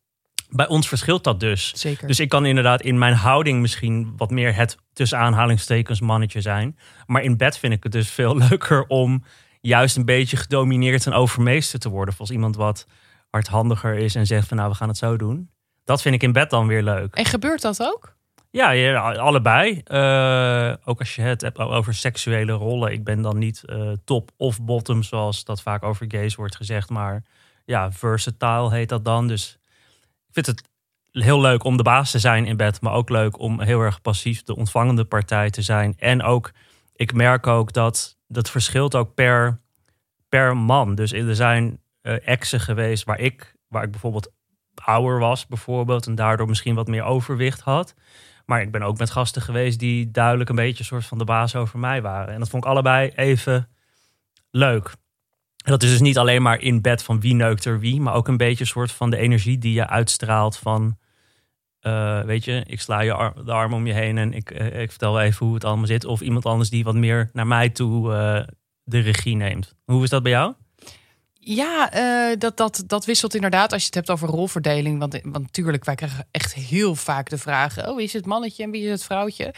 bij 0.49 0.69
ons 0.69 0.89
verschilt 0.89 1.25
dat 1.25 1.41
dus. 1.41 1.73
Zeker. 1.77 2.07
Dus 2.07 2.21
ik 2.21 2.29
kan 2.29 2.47
inderdaad 2.47 2.83
in 2.83 2.99
mijn 2.99 3.15
houding 3.15 3.61
misschien 3.61 4.13
wat 4.17 4.31
meer 4.31 4.55
het 4.55 4.77
tussen 4.93 5.19
aanhalingstekens 5.19 6.01
mannetje 6.01 6.41
zijn. 6.41 6.79
Maar 7.07 7.23
in 7.23 7.37
bed 7.37 7.59
vind 7.59 7.73
ik 7.73 7.83
het 7.83 7.93
dus 7.93 8.11
veel 8.11 8.37
leuker 8.49 8.87
om 8.87 9.25
juist 9.61 9.97
een 9.97 10.05
beetje 10.05 10.37
gedomineerd 10.37 11.07
en 11.07 11.13
overmeesterd 11.13 11.83
te 11.83 11.89
worden. 11.89 12.15
Als 12.19 12.31
iemand 12.31 12.57
wat 12.57 12.87
hardhandiger 13.35 13.95
is 13.95 14.15
en 14.15 14.27
zegt 14.27 14.49
van 14.49 14.57
nou 14.57 14.71
we 14.71 14.77
gaan 14.77 14.89
het 14.89 14.97
zo 14.97 15.17
doen. 15.17 15.51
Dat 15.85 16.03
vind 16.03 16.15
ik 16.15 16.23
in 16.23 16.33
bed 16.33 16.51
dan 16.51 16.67
weer 16.67 16.83
leuk. 16.83 17.15
En 17.15 17.25
gebeurt 17.25 17.63
dat 17.63 17.83
ook? 17.83 18.17
Ja, 18.51 18.71
ja, 18.71 19.13
allebei. 19.13 19.81
Eh, 19.85 20.73
ook 20.85 20.99
als 20.99 21.15
je 21.15 21.23
het 21.23 21.41
hebt 21.41 21.59
over 21.59 21.95
seksuele 21.95 22.53
rollen. 22.53 22.93
Ik 22.93 23.05
ben 23.05 23.23
dan 23.23 23.39
niet 23.39 23.65
eh, 23.65 23.93
top 24.05 24.31
of 24.37 24.63
bottom, 24.63 25.03
zoals 25.03 25.45
dat 25.45 25.63
vaak 25.63 25.83
over 25.83 26.07
gays 26.09 26.35
wordt 26.35 26.57
gezegd. 26.57 26.91
Maar 26.91 27.23
ja, 27.65 27.93
versatile 27.93 28.71
heet 28.71 28.89
dat 28.89 29.05
dan. 29.05 29.29
Dus 29.29 29.59
ik 30.27 30.33
vind 30.33 30.47
het 30.47 30.63
heel 31.11 31.41
leuk 31.41 31.65
om 31.65 31.77
de 31.77 31.83
baas 31.83 32.11
te 32.11 32.19
zijn 32.19 32.47
in 32.47 32.57
bed. 32.57 32.81
Maar 32.81 32.93
ook 32.93 33.09
leuk 33.09 33.39
om 33.39 33.61
heel 33.61 33.81
erg 33.81 34.01
passief 34.01 34.43
de 34.43 34.57
ontvangende 34.57 35.05
partij 35.05 35.51
te 35.51 35.63
zijn. 35.63 35.95
En 35.99 36.23
ook, 36.23 36.53
ik 36.93 37.13
merk 37.13 37.47
ook 37.47 37.73
dat 37.73 38.17
dat 38.29 38.51
verschilt 38.51 38.95
ook 38.95 39.15
per, 39.15 39.61
per 40.29 40.57
man. 40.57 40.95
Dus 40.95 41.13
er 41.13 41.35
zijn 41.35 41.79
eh, 42.05 42.29
exen 42.29 42.61
geweest 42.61 43.05
waar 43.05 43.19
ik, 43.19 43.57
waar 43.69 43.83
ik 43.83 43.91
bijvoorbeeld 43.91 44.33
ouder 44.75 45.19
was, 45.19 45.47
bijvoorbeeld. 45.47 46.07
En 46.07 46.15
daardoor 46.15 46.49
misschien 46.49 46.75
wat 46.75 46.87
meer 46.87 47.03
overwicht 47.03 47.61
had. 47.61 47.95
Maar 48.47 48.61
ik 48.63 48.71
ben 48.71 48.83
ook 48.83 48.99
met 48.99 49.11
gasten 49.11 49.43
geweest 49.43 49.79
die 49.79 50.11
duidelijk 50.11 50.51
een 50.51 50.57
beetje 50.57 50.79
een 50.79 50.85
soort 50.85 51.05
van 51.05 51.19
de 51.19 51.25
baas 51.25 51.57
over 51.57 51.79
mij 51.79 52.03
waren. 52.03 52.35
En 52.35 52.39
dat 52.39 52.49
vond 52.49 52.65
ik 52.65 52.71
allebei 52.71 53.09
even 53.09 53.69
leuk. 54.51 54.87
En 55.65 55.71
dat 55.71 55.83
is 55.83 55.91
dus 55.91 56.01
niet 56.01 56.19
alleen 56.19 56.43
maar 56.43 56.61
in 56.61 56.81
bed 56.81 57.03
van 57.03 57.21
wie 57.21 57.35
neukt 57.35 57.65
er 57.65 57.81
wie, 57.81 58.01
maar 58.01 58.15
ook 58.15 58.29
een 58.29 58.37
beetje 58.37 58.61
een 58.61 58.71
soort 58.71 58.93
van 58.93 59.11
de 59.11 59.17
energie 59.17 59.59
die 59.59 59.73
je 59.73 59.89
uitstraalt 59.89 60.57
van, 60.57 60.99
eh, 61.81 62.21
weet 62.21 62.45
je, 62.45 62.65
ik 62.67 62.81
sla 62.81 63.01
je 63.01 63.33
de 63.45 63.53
arm 63.53 63.73
om 63.75 63.87
je 63.87 63.93
heen 63.93 64.19
en 64.19 64.33
ik, 64.33 64.51
eh, 64.51 64.81
ik 64.81 64.91
vertel 64.91 65.21
even 65.21 65.47
hoe 65.47 65.55
het 65.55 65.65
allemaal 65.65 65.87
zit. 65.87 66.05
Of 66.05 66.21
iemand 66.21 66.47
anders 66.47 66.71
die 66.71 66.85
wat 66.85 66.95
meer 66.95 67.31
naar 67.33 67.47
mij 67.47 67.69
toe 67.69 68.09
de 68.83 68.99
regie 68.99 69.37
neemt. 69.37 69.75
Hoe 69.85 70.03
is 70.03 70.11
dat 70.11 70.23
bij 70.23 70.33
jou? 70.33 70.55
Ja, 71.45 71.93
eh, 71.93 72.37
dat, 72.39 72.57
dat, 72.57 72.83
dat 72.87 73.05
wisselt 73.05 73.35
inderdaad 73.35 73.73
als 73.73 73.81
je 73.81 73.87
het 73.87 73.95
hebt 73.95 74.11
over 74.11 74.29
rolverdeling. 74.29 74.99
Want, 74.99 75.21
want 75.23 75.45
natuurlijk, 75.45 75.85
wij 75.85 75.95
krijgen 75.95 76.27
echt 76.31 76.55
heel 76.55 76.95
vaak 76.95 77.29
de 77.31 77.39
vraag: 77.39 77.89
oh, 77.89 77.97
wie 77.97 78.05
is 78.05 78.13
het 78.13 78.27
mannetje 78.27 78.63
en 78.63 78.71
wie 78.71 78.85
is 78.85 78.91
het 78.91 79.05
vrouwtje? 79.05 79.55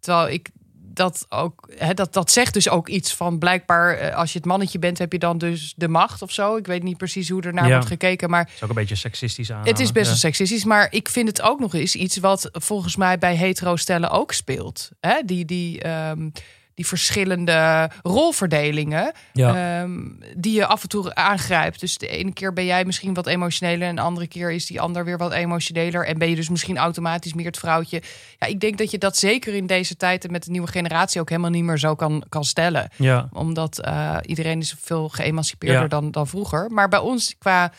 Terwijl 0.00 0.28
ik 0.28 0.48
dat 0.94 1.26
ook, 1.28 1.70
hè, 1.76 1.94
dat, 1.94 2.12
dat 2.12 2.30
zegt 2.30 2.54
dus 2.54 2.68
ook 2.68 2.88
iets 2.88 3.14
van 3.14 3.38
blijkbaar, 3.38 3.96
eh, 3.96 4.16
als 4.16 4.32
je 4.32 4.38
het 4.38 4.46
mannetje 4.46 4.78
bent, 4.78 4.98
heb 4.98 5.12
je 5.12 5.18
dan 5.18 5.38
dus 5.38 5.74
de 5.76 5.88
macht 5.88 6.22
of 6.22 6.32
zo. 6.32 6.56
Ik 6.56 6.66
weet 6.66 6.82
niet 6.82 6.96
precies 6.96 7.28
hoe 7.28 7.42
er 7.42 7.54
naar 7.54 7.66
Ja. 7.66 7.72
wordt 7.72 7.86
gekeken, 7.86 8.30
maar 8.30 8.50
is 8.54 8.62
ook 8.62 8.68
een 8.68 8.74
beetje 8.74 8.94
seksistisch 8.94 9.52
aan. 9.52 9.66
het 9.66 9.80
is 9.80 9.92
best 9.92 10.06
wel 10.06 10.16
seksistisch, 10.16 10.64
maar 10.64 10.86
ik 10.90 11.08
vind 11.08 11.28
het 11.28 11.42
ook 11.42 11.60
nog 11.60 11.74
eens 11.74 11.94
iets 11.94 12.16
wat 12.16 12.48
volgens 12.52 12.96
mij 12.96 13.18
bij 13.18 13.36
hetero 13.36 13.76
stellen 13.76 14.10
ook 14.10 14.32
speelt. 14.32 14.90
Hè? 15.00 15.22
Die, 15.24 15.44
die, 15.44 15.82
ehm, 15.82 16.28
die 16.74 16.86
verschillende 16.86 17.90
rolverdelingen 18.02 19.12
Ja. 19.32 19.80
ehm, 19.82 20.00
die 20.36 20.52
je 20.54 20.66
af 20.66 20.82
en 20.82 20.88
toe 20.88 21.14
aangrijpt. 21.14 21.80
Dus 21.80 21.98
de 21.98 22.08
ene 22.08 22.32
keer 22.32 22.52
ben 22.52 22.64
jij 22.64 22.84
misschien 22.84 23.14
wat 23.14 23.26
emotioneler 23.26 23.88
en 23.88 23.94
de 23.96 24.00
andere 24.02 24.26
keer 24.26 24.52
is 24.52 24.66
die 24.66 24.80
ander 24.80 25.04
weer 25.04 25.18
wat 25.18 25.32
emotioneler 25.32 26.06
en 26.06 26.18
ben 26.18 26.28
je 26.30 26.36
dus 26.36 26.48
misschien 26.48 26.76
automatisch 26.78 27.34
meer 27.34 27.46
het 27.46 27.58
vrouwtje. 27.58 28.02
Ja, 28.38 28.46
ik 28.46 28.60
denk 28.60 28.78
dat 28.78 28.90
je 28.90 28.98
dat 28.98 29.16
zeker 29.16 29.54
in 29.54 29.66
deze 29.66 29.96
tijd 29.96 30.24
en 30.24 30.30
met 30.32 30.44
de 30.44 30.50
nieuwe 30.50 30.66
generatie 30.68 31.20
ook 31.20 31.28
helemaal 31.28 31.50
niet 31.50 31.64
meer 31.64 31.78
zo 31.78 31.94
kan, 31.94 32.24
kan 32.28 32.44
stellen 32.44 32.88
ja. 32.96 33.28
omdat 33.32 33.80
eh, 33.80 34.16
iedereen 34.22 34.60
is 34.60 34.74
veel 34.80 35.08
geëmancipeerder 35.08 35.82
Ja. 35.82 35.88
dan, 35.88 36.10
dan 36.10 36.26
vroeger. 36.26 36.70
Maar 36.70 36.88
bij 36.88 36.98
ons, 36.98 37.34
qua, 37.38 37.72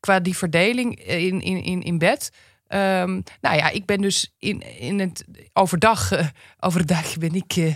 qua 0.00 0.20
die 0.20 0.36
verdeling 0.36 1.04
in, 1.04 1.40
in, 1.40 1.62
in, 1.62 1.82
in 1.82 1.98
bed. 1.98 2.30
ehm, 2.66 3.20
nou 3.40 3.56
ja, 3.56 3.68
ik 3.70 3.86
ben 3.86 4.00
dus 4.00 4.34
in, 4.38 4.78
in 4.78 4.98
het 5.00 5.24
overdag, 5.52 6.10
overdag 6.60 7.16
ben 7.18 7.34
ik 7.34 7.52
eh, 7.56 7.74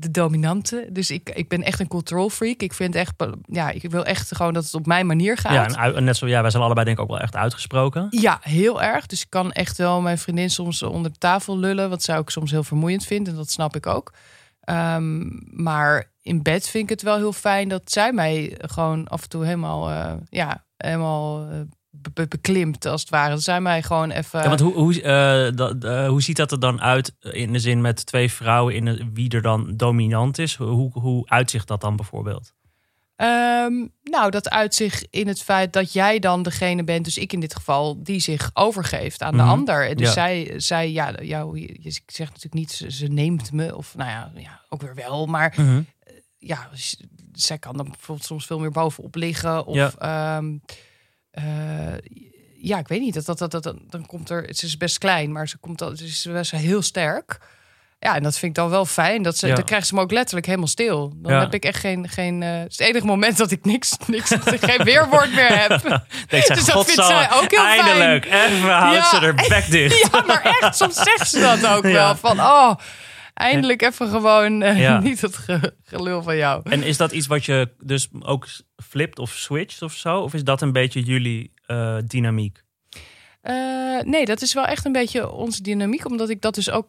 de 0.00 0.10
dominante. 0.10 0.88
Dus 0.92 1.10
ik, 1.10 1.30
ik 1.30 1.48
ben 1.48 1.62
echt 1.62 1.80
een 1.80 1.88
control 1.88 2.30
freak. 2.30 2.60
Ik 2.60 2.72
vind 2.72 2.94
echt, 2.94 3.14
ja, 3.42 3.70
ik 3.70 3.90
wil 3.90 4.04
echt 4.04 4.36
gewoon 4.36 4.52
dat 4.52 4.64
het 4.64 4.74
op 4.74 4.86
mijn 4.86 5.06
manier 5.06 5.36
gaat. 5.36 5.72
Ja, 5.72 5.92
en 5.94 6.04
net 6.04 6.16
zo, 6.16 6.26
ja, 6.26 6.40
wij 6.40 6.50
zijn 6.50 6.62
allebei 6.62 6.84
denk 6.86 6.98
ik 6.98 7.02
ook 7.02 7.10
wel 7.10 7.20
echt 7.20 7.36
uitgesproken. 7.36 8.06
Ja, 8.10 8.38
heel 8.42 8.82
erg. 8.82 9.06
Dus 9.06 9.22
ik 9.22 9.30
kan 9.30 9.52
echt 9.52 9.78
wel 9.78 10.00
mijn 10.00 10.18
vriendin 10.18 10.50
soms 10.50 10.82
onder 10.82 11.12
de 11.12 11.18
tafel 11.18 11.58
lullen. 11.58 11.90
Wat 11.90 12.02
zou 12.02 12.20
ik 12.20 12.30
soms 12.30 12.50
heel 12.50 12.64
vermoeiend 12.64 13.04
vinden. 13.04 13.32
En 13.32 13.38
dat 13.38 13.50
snap 13.50 13.76
ik 13.76 13.86
ook. 13.86 14.12
Ehm, 14.60 15.26
maar 15.62 16.12
in 16.22 16.42
bed 16.42 16.68
vind 16.68 16.84
ik 16.84 16.90
het 16.90 17.02
wel 17.02 17.16
heel 17.16 17.32
fijn 17.32 17.68
dat 17.68 17.90
zij 17.90 18.12
mij 18.12 18.54
gewoon 18.58 19.08
af 19.08 19.22
en 19.22 19.28
toe 19.28 19.44
helemaal, 19.44 19.90
eh, 19.90 20.14
ja, 20.28 20.64
helemaal 20.76 21.48
eh, 21.50 21.60
be- 21.90 22.10
be- 22.14 22.28
beklimt 22.28 22.86
als 22.86 23.00
het 23.00 23.10
ware. 23.10 23.30
Dat 23.30 23.42
zij 23.42 23.60
mij 23.60 23.82
gewoon 23.82 24.10
even. 24.10 24.40
Ja, 24.42 24.48
want 24.48 24.60
hoe, 24.60 24.74
hoe, 24.74 25.02
eh, 25.02 25.56
dat, 25.56 25.84
eh, 25.84 26.08
hoe 26.08 26.22
ziet 26.22 26.36
dat 26.36 26.52
er 26.52 26.60
dan 26.60 26.80
uit 26.80 27.14
in 27.20 27.52
de 27.52 27.58
zin 27.58 27.80
met 27.80 28.06
twee 28.06 28.32
vrouwen 28.32 28.74
in 28.74 28.84
de, 28.84 29.08
wie 29.12 29.30
er 29.30 29.42
dan 29.42 29.72
dominant 29.76 30.38
is? 30.38 30.54
Hoe, 30.54 30.90
hoe 30.92 31.28
uitzicht 31.28 31.68
dat 31.68 31.80
dan 31.80 31.96
bijvoorbeeld? 31.96 32.52
Ehm, 33.16 33.86
nou, 34.02 34.30
dat 34.30 34.48
uit 34.50 34.74
zich 34.74 35.04
in 35.10 35.28
het 35.28 35.42
feit 35.42 35.72
dat 35.72 35.92
jij 35.92 36.18
dan 36.18 36.42
degene 36.42 36.84
bent, 36.84 37.04
dus 37.04 37.18
ik 37.18 37.32
in 37.32 37.40
dit 37.40 37.54
geval, 37.54 38.02
die 38.02 38.20
zich 38.20 38.50
overgeeft 38.54 39.22
aan 39.22 39.34
Mhm. 39.34 39.44
de 39.44 39.50
ander. 39.50 39.88
En 39.88 39.96
dus 39.96 40.06
Ja. 40.06 40.12
zij, 40.12 40.52
zij, 40.56 40.90
ja, 40.92 41.12
jou, 41.22 41.58
je 41.58 41.90
zegt 42.06 42.28
natuurlijk 42.32 42.54
niet, 42.54 42.70
ze, 42.72 42.90
ze 42.90 43.06
neemt 43.06 43.52
me, 43.52 43.76
of 43.76 43.94
nou 43.96 44.10
ja, 44.10 44.30
ja, 44.34 44.60
ook 44.68 44.82
weer 44.82 44.94
wel, 44.94 45.26
maar 45.26 45.54
Mhm. 45.56 45.82
ja, 46.38 46.68
z- 46.72 46.94
zij 47.32 47.58
kan 47.58 47.76
dan 47.76 47.86
bijvoorbeeld 47.88 48.26
soms 48.26 48.46
veel 48.46 48.58
meer 48.58 48.70
bovenop 48.70 49.14
liggen. 49.14 49.66
Of 49.66 49.74
Ja. 49.76 49.92
ehm, 50.36 50.56
eh, 51.30 51.44
ja, 52.60 52.78
ik 52.78 52.88
weet 52.88 53.00
niet. 53.00 53.14
Dat, 53.14 53.26
dat, 53.38 53.50
dat, 53.50 53.62
dat, 53.62 53.74
dan- 53.90 54.06
komt 54.06 54.30
er. 54.30 54.46
Ze 54.54 54.66
is 54.66 54.76
best 54.76 54.98
klein, 54.98 55.32
maar 55.32 55.48
ze 55.48 55.58
komt 55.58 55.82
al. 55.82 55.96
Ze 55.96 56.04
is 56.04 56.26
best 56.32 56.50
heel 56.50 56.82
sterk. 56.82 57.38
Ja, 58.00 58.14
en 58.16 58.22
dat 58.22 58.32
vind 58.38 58.50
ik 58.56 58.62
dan 58.62 58.70
wel 58.70 58.84
fijn. 58.86 59.22
Dat 59.22 59.36
ze, 59.38 59.46
Ja. 59.46 59.54
Dan 59.54 59.64
krijgt 59.64 59.86
ze 59.86 59.94
me 59.94 60.00
ook 60.00 60.10
letterlijk 60.10 60.46
helemaal 60.46 60.68
stil. 60.68 61.12
Dan 61.16 61.32
Ja. 61.32 61.40
heb 61.40 61.54
ik 61.54 61.64
echt 61.64 61.78
geen. 61.80 62.08
geen 62.08 62.42
eh, 62.42 62.50
het 62.58 62.70
is 62.70 62.78
het 62.78 62.88
enige 62.88 63.06
moment 63.06 63.36
dat 63.36 63.50
ik 63.50 63.64
niks, 63.64 63.96
niks 64.06 64.30
geen 64.60 64.84
weerwoord 64.84 65.32
meer 65.34 65.58
heb. 65.58 65.68
Denk 66.28 66.44
zij, 66.44 66.56
Dus 66.56 66.64
dat 66.64 66.64
vindt 66.64 66.70
"Godsamme, 66.70 67.12
zij 67.28 67.30
ook 67.32 67.50
heel 67.50 67.64
fijn." 67.64 67.80
Eindelijk, 67.80 68.24
even 68.24 68.70
houdt 68.70 68.96
Ja. 68.96 69.08
ze 69.20 69.26
er 69.26 69.34
bek 69.34 69.70
dicht. 69.70 69.98
Ja, 70.12 70.22
maar 70.26 70.42
echt, 70.60 70.76
soms 70.76 70.94
zegt 70.94 71.30
ze 71.30 71.40
dat 71.40 71.66
ook 71.66 71.82
wel. 72.00 72.16
Van, 72.16 72.40
oh, 72.40 72.74
eindelijk 73.38 73.82
even 73.82 74.08
gewoon 74.08 74.62
eh, 74.62 74.80
Ja. 74.80 74.98
niet 75.08 75.20
het 75.20 75.36
ge- 75.36 75.74
gelul 75.82 76.22
van 76.22 76.36
jou. 76.36 76.60
En 76.70 76.82
is 76.82 76.96
dat 76.96 77.12
iets 77.12 77.26
wat 77.26 77.44
je 77.44 77.70
dus 77.80 78.08
ook 78.20 78.46
flipt 78.76 79.18
of 79.18 79.30
switcht 79.30 79.82
of 79.82 79.92
zo? 79.92 80.20
Of 80.20 80.34
is 80.34 80.44
dat 80.44 80.62
een 80.62 80.72
beetje 80.72 81.00
jullie 81.02 81.52
eh, 81.66 81.96
dynamiek? 82.06 82.62
Eh, 83.40 84.00
nee, 84.00 84.24
dat 84.24 84.42
is 84.42 84.54
wel 84.54 84.64
echt 84.66 84.84
een 84.84 84.92
beetje 84.92 85.30
onze 85.30 85.62
dynamiek, 85.62 86.06
omdat 86.06 86.28
ik 86.28 86.40
dat 86.40 86.54
dus 86.54 86.70
ook 86.70 86.88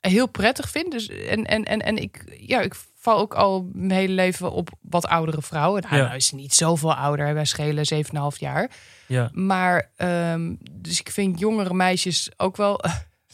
heel 0.00 0.26
prettig 0.28 0.70
vind. 0.70 0.90
Dus, 0.92 1.08
en, 1.08 1.44
en, 1.44 1.64
en, 1.64 1.80
en 1.80 1.96
ik, 1.96 2.36
ja, 2.40 2.60
ik 2.60 2.74
val 2.96 3.18
ook 3.18 3.34
al 3.34 3.68
mijn 3.72 3.90
hele 3.90 4.12
leven 4.12 4.52
op 4.52 4.68
wat 4.80 5.06
oudere 5.06 5.42
vrouwen. 5.42 5.82
Nou, 5.82 5.96
Ja. 5.96 6.02
nou 6.02 6.16
is 6.16 6.32
niet 6.32 6.54
zoveel 6.54 6.94
ouder, 6.94 7.34
wij 7.34 7.44
schelen 7.44 7.84
7,5 8.32 8.38
jaar. 8.38 8.70
Ja. 9.06 9.30
Maar, 9.32 9.90
ehm, 9.96 10.54
dus 10.72 11.00
ik 11.00 11.10
vind 11.10 11.38
jongere 11.38 11.74
meisjes 11.74 12.30
ook 12.36 12.56
wel... 12.56 12.80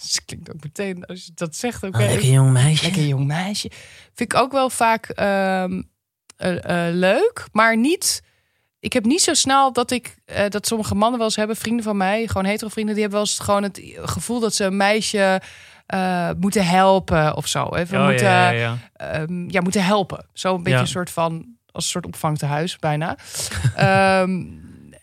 Het 0.02 0.22
klinkt 0.24 0.50
ook 0.52 0.62
meteen, 0.62 1.04
als 1.06 1.24
je 1.24 1.30
dat 1.34 1.56
zegt, 1.56 1.84
ook 1.84 1.94
Een 1.94 2.00
lekker 2.06 2.30
jong 2.30 2.50
meisje. 2.52 2.84
lekker 2.84 3.02
jong 3.06 3.26
meisje. 3.26 3.70
Vind 4.14 4.32
ik 4.32 4.38
ook 4.38 4.52
wel 4.52 4.70
vaak 4.70 5.08
ehm, 5.08 5.82
eh, 6.36 6.86
eh, 6.88 6.94
leuk, 6.94 7.46
maar 7.52 7.76
niet. 7.76 8.22
Ik 8.80 8.92
heb 8.92 9.04
niet 9.04 9.20
zo 9.22 9.34
snel 9.34 9.72
dat 9.72 9.90
ik 9.90 10.16
eh, 10.24 10.48
dat 10.48 10.66
sommige 10.66 10.94
mannen 10.94 11.18
wel 11.18 11.26
eens 11.26 11.36
hebben, 11.36 11.56
vrienden 11.56 11.84
van 11.84 11.96
mij, 11.96 12.26
gewoon 12.26 12.44
hetero 12.44 12.70
vrienden, 12.70 12.94
die 12.94 13.02
hebben 13.02 13.20
wel 13.22 13.28
eens 13.30 13.38
gewoon 13.38 13.62
het 13.62 13.80
gevoel 13.96 14.40
dat 14.40 14.54
ze 14.54 14.64
een 14.64 14.76
meisje 14.76 15.40
eh, 15.86 16.30
moeten 16.38 16.66
helpen 16.66 17.36
of 17.36 17.46
zo. 17.46 17.74
Even 17.74 17.98
Oh, 18.00 18.06
moeten, 18.06 18.26
ja, 18.26 18.50
ja, 18.50 18.58
ja. 18.60 18.78
ehm, 19.12 19.50
ja, 19.50 19.60
moeten 19.60 19.84
helpen. 19.84 20.26
Zo 20.32 20.50
een 20.54 20.56
beetje 20.62 20.72
Ja. 20.78 20.80
een 20.80 20.88
soort 20.88 21.10
van 21.10 21.58
als 21.72 21.84
een 21.84 21.90
soort 21.90 22.06
opvangtehuis 22.06 22.78
bijna. 22.78 23.16
Ehm, 23.74 24.42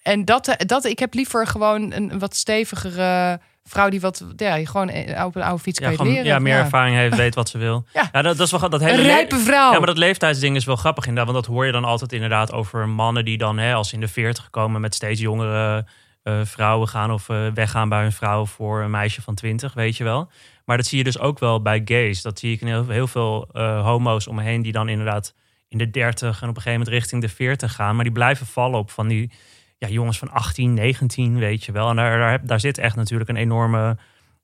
en 0.01 0.25
dat, 0.25 0.55
dat 0.57 0.85
ik 0.85 0.99
heb 0.99 1.13
liever 1.13 1.47
gewoon 1.47 1.91
een, 1.91 2.11
een 2.11 2.19
wat 2.19 2.35
stevigere 2.35 3.39
vrouw 3.67 3.89
die 3.89 4.01
wat 4.01 4.25
ja, 4.35 4.65
gewoon 4.65 4.89
eh, 4.89 5.25
op 5.25 5.35
een 5.35 5.41
oude 5.41 5.63
fiets 5.63 5.79
Ja, 5.79 5.87
kan 5.87 5.95
gewoon, 5.97 6.11
leren. 6.11 6.27
ja, 6.27 6.39
meer 6.39 6.57
ervaring 6.57 6.95
heeft, 6.95 7.15
weet 7.25 7.35
wat 7.35 7.49
ze 7.49 7.57
wil. 7.57 7.85
Ja. 7.93 8.09
Ja, 8.11 8.21
dat, 8.21 8.37
dat 8.37 8.45
is 8.45 8.59
wel 8.59 8.69
dat 8.69 8.79
hele 8.81 8.97
Een 8.97 9.03
rijpe 9.03 9.37
vrouw. 9.37 9.71
Ja, 9.71 9.77
maar 9.77 9.87
dat 9.87 9.97
leeftijdsding 9.97 10.55
is 10.55 10.65
wel 10.65 10.75
grappig 10.75 11.07
inderdaad. 11.07 11.33
Want 11.33 11.45
dat 11.45 11.55
hoor 11.55 11.65
je 11.65 11.71
dan 11.71 11.83
altijd 11.83 12.13
inderdaad 12.13 12.51
over 12.51 12.89
mannen 12.89 13.25
die 13.25 13.37
dan, 13.37 13.57
hè, 13.57 13.73
als 13.73 13.89
ze 13.89 13.93
in 13.95 14.01
de 14.01 14.07
40 14.07 14.49
komen, 14.49 14.81
met 14.81 14.95
steeds 14.95 15.19
jongere 15.21 15.85
eh, 16.23 16.39
vrouwen 16.43 16.87
gaan 16.87 17.11
of 17.11 17.29
eh, 17.29 17.47
weggaan 17.53 17.89
bij 17.89 18.05
een 18.05 18.11
vrouw 18.11 18.45
voor 18.45 18.81
een 18.81 18.91
meisje 18.91 19.21
van 19.21 19.35
20, 19.35 19.73
weet 19.73 19.97
je 19.97 20.03
wel. 20.03 20.29
Maar 20.65 20.77
dat 20.77 20.85
zie 20.85 20.97
je 20.97 21.03
dus 21.03 21.19
ook 21.19 21.39
wel 21.39 21.61
bij 21.61 21.81
gays. 21.85 22.21
Dat 22.21 22.39
zie 22.39 22.53
ik 22.53 22.61
in 22.61 22.67
heel, 22.67 22.87
heel 22.87 23.07
veel 23.07 23.49
homo's 23.83 24.27
om 24.27 24.35
me 24.35 24.43
heen 24.43 24.61
die 24.61 24.71
dan 24.71 24.89
inderdaad 24.89 25.33
in 25.69 25.77
de 25.77 25.89
30 25.89 26.27
en 26.41 26.49
op 26.49 26.55
een 26.55 26.61
gegeven 26.61 26.71
moment 26.71 26.89
richting 26.89 27.21
de 27.21 27.29
40 27.29 27.73
gaan. 27.73 27.95
Maar 27.95 28.03
die 28.03 28.13
blijven 28.13 28.45
vallen 28.45 28.79
op 28.79 28.91
van 28.91 29.07
die 29.07 29.31
ja, 29.77 29.87
jongens 29.87 30.17
van 30.17 30.31
18, 30.31 30.73
19, 30.73 31.39
weet 31.39 31.63
je 31.63 31.71
wel. 31.71 31.89
En 31.89 31.95
daar, 31.95 32.17
daar, 32.17 32.45
daar 32.45 32.59
zit 32.59 32.77
echt 32.77 32.95
natuurlijk 32.95 33.29
een 33.29 33.35
enorme 33.35 33.97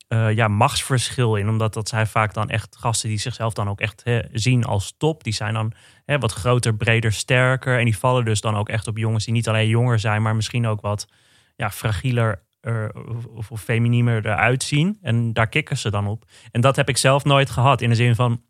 eh, 0.07 0.31
ja, 0.31 0.47
machtsverschil 0.47 1.35
in. 1.35 1.49
Omdat 1.49 1.73
dat 1.73 1.87
zijn 1.87 2.07
vaak 2.07 2.33
dan 2.33 2.49
echt 2.49 2.75
gasten 2.75 3.09
die 3.09 3.17
zichzelf 3.17 3.53
dan 3.53 3.69
ook 3.69 3.79
echt 3.79 4.03
zien 4.31 4.63
als 4.63 4.95
top. 4.97 5.23
Die 5.23 5.33
zijn 5.33 5.53
dan 5.53 5.73
wat 6.05 6.31
groter, 6.31 6.75
breder, 6.75 7.13
sterker. 7.13 7.79
En 7.79 7.85
die 7.85 7.97
vallen 7.97 8.25
dus 8.25 8.41
dan 8.41 8.55
ook 8.55 8.69
echt 8.69 8.87
op 8.87 8.97
jongens 8.97 9.25
die 9.25 9.33
niet 9.33 9.47
alleen 9.47 9.67
jonger 9.67 9.99
zijn, 9.99 10.21
maar 10.21 10.35
misschien 10.35 10.67
ook 10.67 10.81
wat 10.81 11.07
ja, 11.55 11.71
fragieler 11.71 12.43
of, 13.35 13.51
of 13.51 13.61
feminiemer 13.61 14.25
eruit 14.25 14.63
zien. 14.63 14.97
En 15.01 15.33
daar 15.33 15.47
kikken 15.47 15.77
ze 15.77 15.89
dan 15.91 16.07
op. 16.07 16.25
En 16.51 16.61
dat 16.61 16.75
heb 16.75 16.89
ik 16.89 16.97
zelf 16.97 17.23
nooit 17.23 17.49
gehad. 17.49 17.81
In 17.81 17.89
de 17.89 17.95
zin 17.95 18.15
van, 18.15 18.41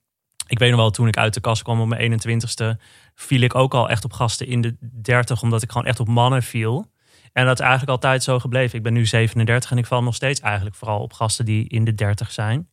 ik 0.48 0.60
weet 0.60 0.70
nog 0.70 0.80
wel, 0.80 0.92
toen 0.92 1.08
ik 1.08 1.18
uit 1.18 1.34
de 1.34 1.42
kast 1.42 1.64
kwam 1.64 1.82
op 1.82 1.88
mijn 1.88 2.22
21ste, 2.22 2.82
viel 3.16 3.42
ik 3.42 3.56
ook 3.56 3.74
al 3.74 3.90
echt 3.90 4.06
op 4.06 4.14
gasten 4.14 4.48
in 4.48 4.62
de 4.62 4.76
30, 5.02 5.42
omdat 5.42 5.62
ik 5.62 5.72
gewoon 5.72 5.88
echt 5.88 6.00
op 6.00 6.08
mannen 6.08 6.44
viel. 6.44 6.92
En 7.34 7.46
dat 7.46 7.60
is 7.60 7.66
eigenlijk 7.66 7.92
altijd 7.92 8.24
zo 8.24 8.40
gebleven. 8.40 8.78
Ik 8.78 8.84
ben 8.84 8.94
nu 8.94 9.06
37 9.06 9.72
en 9.72 9.78
ik 9.78 9.86
val 9.86 10.04
nog 10.04 10.16
steeds 10.16 10.40
eigenlijk 10.40 10.76
vooral 10.76 11.00
op 11.00 11.14
gasten 11.14 11.46
die 11.46 11.68
in 11.68 11.84
de 11.84 11.94
30 11.94 12.32
zijn. 12.32 12.70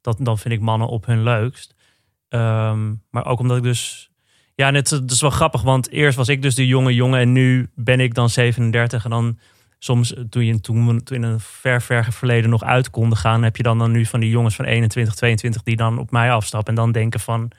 Dat, 0.00 0.16
dan 0.20 0.38
vind 0.38 0.54
ik 0.54 0.60
mannen 0.60 0.88
op 0.88 1.06
hun 1.06 1.22
leukst. 1.22 1.74
Ehm, 2.28 2.94
maar 3.10 3.26
ook 3.26 3.38
omdat 3.38 3.56
ik 3.56 3.62
dus. 3.62 4.10
Ja, 4.54 4.66
en 4.66 4.74
het, 4.74 4.90
het 4.90 5.10
is 5.10 5.20
wel 5.20 5.30
grappig, 5.30 5.62
want 5.62 5.90
eerst 5.90 6.16
was 6.16 6.28
ik 6.28 6.42
dus 6.42 6.54
de 6.54 6.66
jonge 6.66 6.94
jongen 6.94 7.20
en 7.20 7.32
nu 7.32 7.70
ben 7.74 8.00
ik 8.00 8.14
dan 8.14 8.30
37. 8.30 9.04
En 9.04 9.10
dan 9.10 9.38
soms, 9.84 10.14
toen, 10.30 10.44
je, 10.44 10.60
toen 10.60 11.02
toen 11.02 11.16
in 11.16 11.22
een 11.22 11.40
ver, 11.40 11.82
ver 11.82 12.12
verleden 12.12 12.50
nog 12.50 12.62
uit 12.62 12.90
konden 12.90 13.18
gaan, 13.18 13.42
heb 13.42 13.56
je 13.56 13.62
dan, 13.62 13.78
dan 13.78 13.90
nu 13.90 14.06
van 14.06 14.20
die 14.20 14.30
jongens 14.30 14.54
van 14.54 14.64
21, 14.64 15.14
22 15.14 15.62
die 15.62 15.76
dan 15.76 15.98
op 15.98 16.10
mij 16.10 16.32
afstappen 16.32 16.68
en 16.68 16.80
dan 16.80 16.92
denken 16.92 17.20
van. 17.20 17.50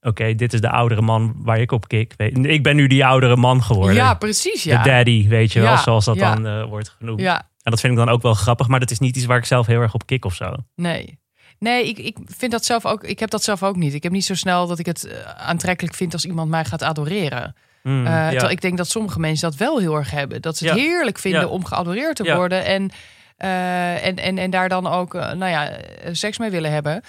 Oké, 0.00 0.34
dit 0.34 0.52
is 0.52 0.60
de 0.60 0.70
oudere 0.70 1.00
man 1.00 1.34
waar 1.36 1.60
ik 1.60 1.72
op 1.72 1.88
kik. 1.88 2.14
Ik 2.42 2.62
ben 2.62 2.76
nu 2.76 2.86
die 2.86 3.06
oudere 3.06 3.36
man 3.36 3.62
geworden. 3.62 3.94
Ja, 3.94 4.14
precies. 4.14 4.62
Ja. 4.62 4.82
De 4.82 4.88
daddy, 4.88 5.28
weet 5.28 5.52
je 5.52 5.60
wel, 5.60 5.70
Ja, 5.70 5.82
zoals 5.82 6.04
dat 6.04 6.16
ja. 6.16 6.34
dan 6.34 6.46
eh, 6.46 6.68
wordt 6.68 6.88
genoemd. 6.98 7.20
ja, 7.20 7.38
En 7.62 7.70
dat 7.70 7.80
vind 7.80 7.92
ik 7.92 7.98
dan 7.98 8.08
ook 8.08 8.22
wel 8.22 8.34
grappig, 8.34 8.68
maar 8.68 8.80
dat 8.80 8.90
is 8.90 8.98
niet 8.98 9.16
iets 9.16 9.26
waar 9.26 9.38
ik 9.38 9.44
zelf 9.44 9.66
heel 9.66 9.80
erg 9.80 9.94
op 9.94 10.06
kik 10.06 10.24
of 10.24 10.34
zo. 10.34 10.54
nee. 10.74 11.22
Nee, 11.58 11.88
ik, 11.88 11.98
ik 11.98 12.16
vind 12.26 12.52
dat 12.52 12.64
zelf 12.64 12.86
ook. 12.86 13.04
Ik 13.04 13.18
heb 13.18 13.30
dat 13.30 13.42
zelf 13.42 13.62
ook 13.62 13.76
niet. 13.76 13.94
Ik 13.94 14.02
heb 14.02 14.12
niet 14.12 14.24
zo 14.24 14.34
snel 14.34 14.66
dat 14.66 14.78
ik 14.78 14.86
het 14.86 15.04
eh, 15.04 15.18
aantrekkelijk 15.36 15.94
vind 15.96 16.12
als 16.12 16.24
iemand 16.24 16.50
mij 16.50 16.64
gaat 16.64 16.82
adoreren. 16.82 17.54
Mm, 17.88 18.06
Eh. 18.06 18.28
Terwijl 18.28 18.50
ik 18.50 18.60
denk 18.60 18.76
dat 18.76 18.88
sommige 18.88 19.20
mensen 19.20 19.50
dat 19.50 19.58
wel 19.58 19.78
heel 19.78 19.94
erg 19.94 20.10
hebben. 20.10 20.42
Dat 20.42 20.56
ze 20.56 20.68
het 20.68 20.78
heerlijk 20.78 21.18
vinden 21.18 21.50
om 21.50 21.64
geadoreerd 21.64 22.16
te 22.16 22.34
worden. 22.34 22.64
En, 22.64 22.90
eh, 23.36 24.06
en, 24.06 24.16
en, 24.16 24.38
en 24.38 24.50
daar 24.50 24.68
dan 24.68 24.86
ook 24.86 25.14
eh, 25.14 25.32
nou 25.32 25.50
ja, 25.50 25.70
seks 26.12 26.38
mee 26.38 26.50
willen 26.50 26.70
hebben. 26.72 27.02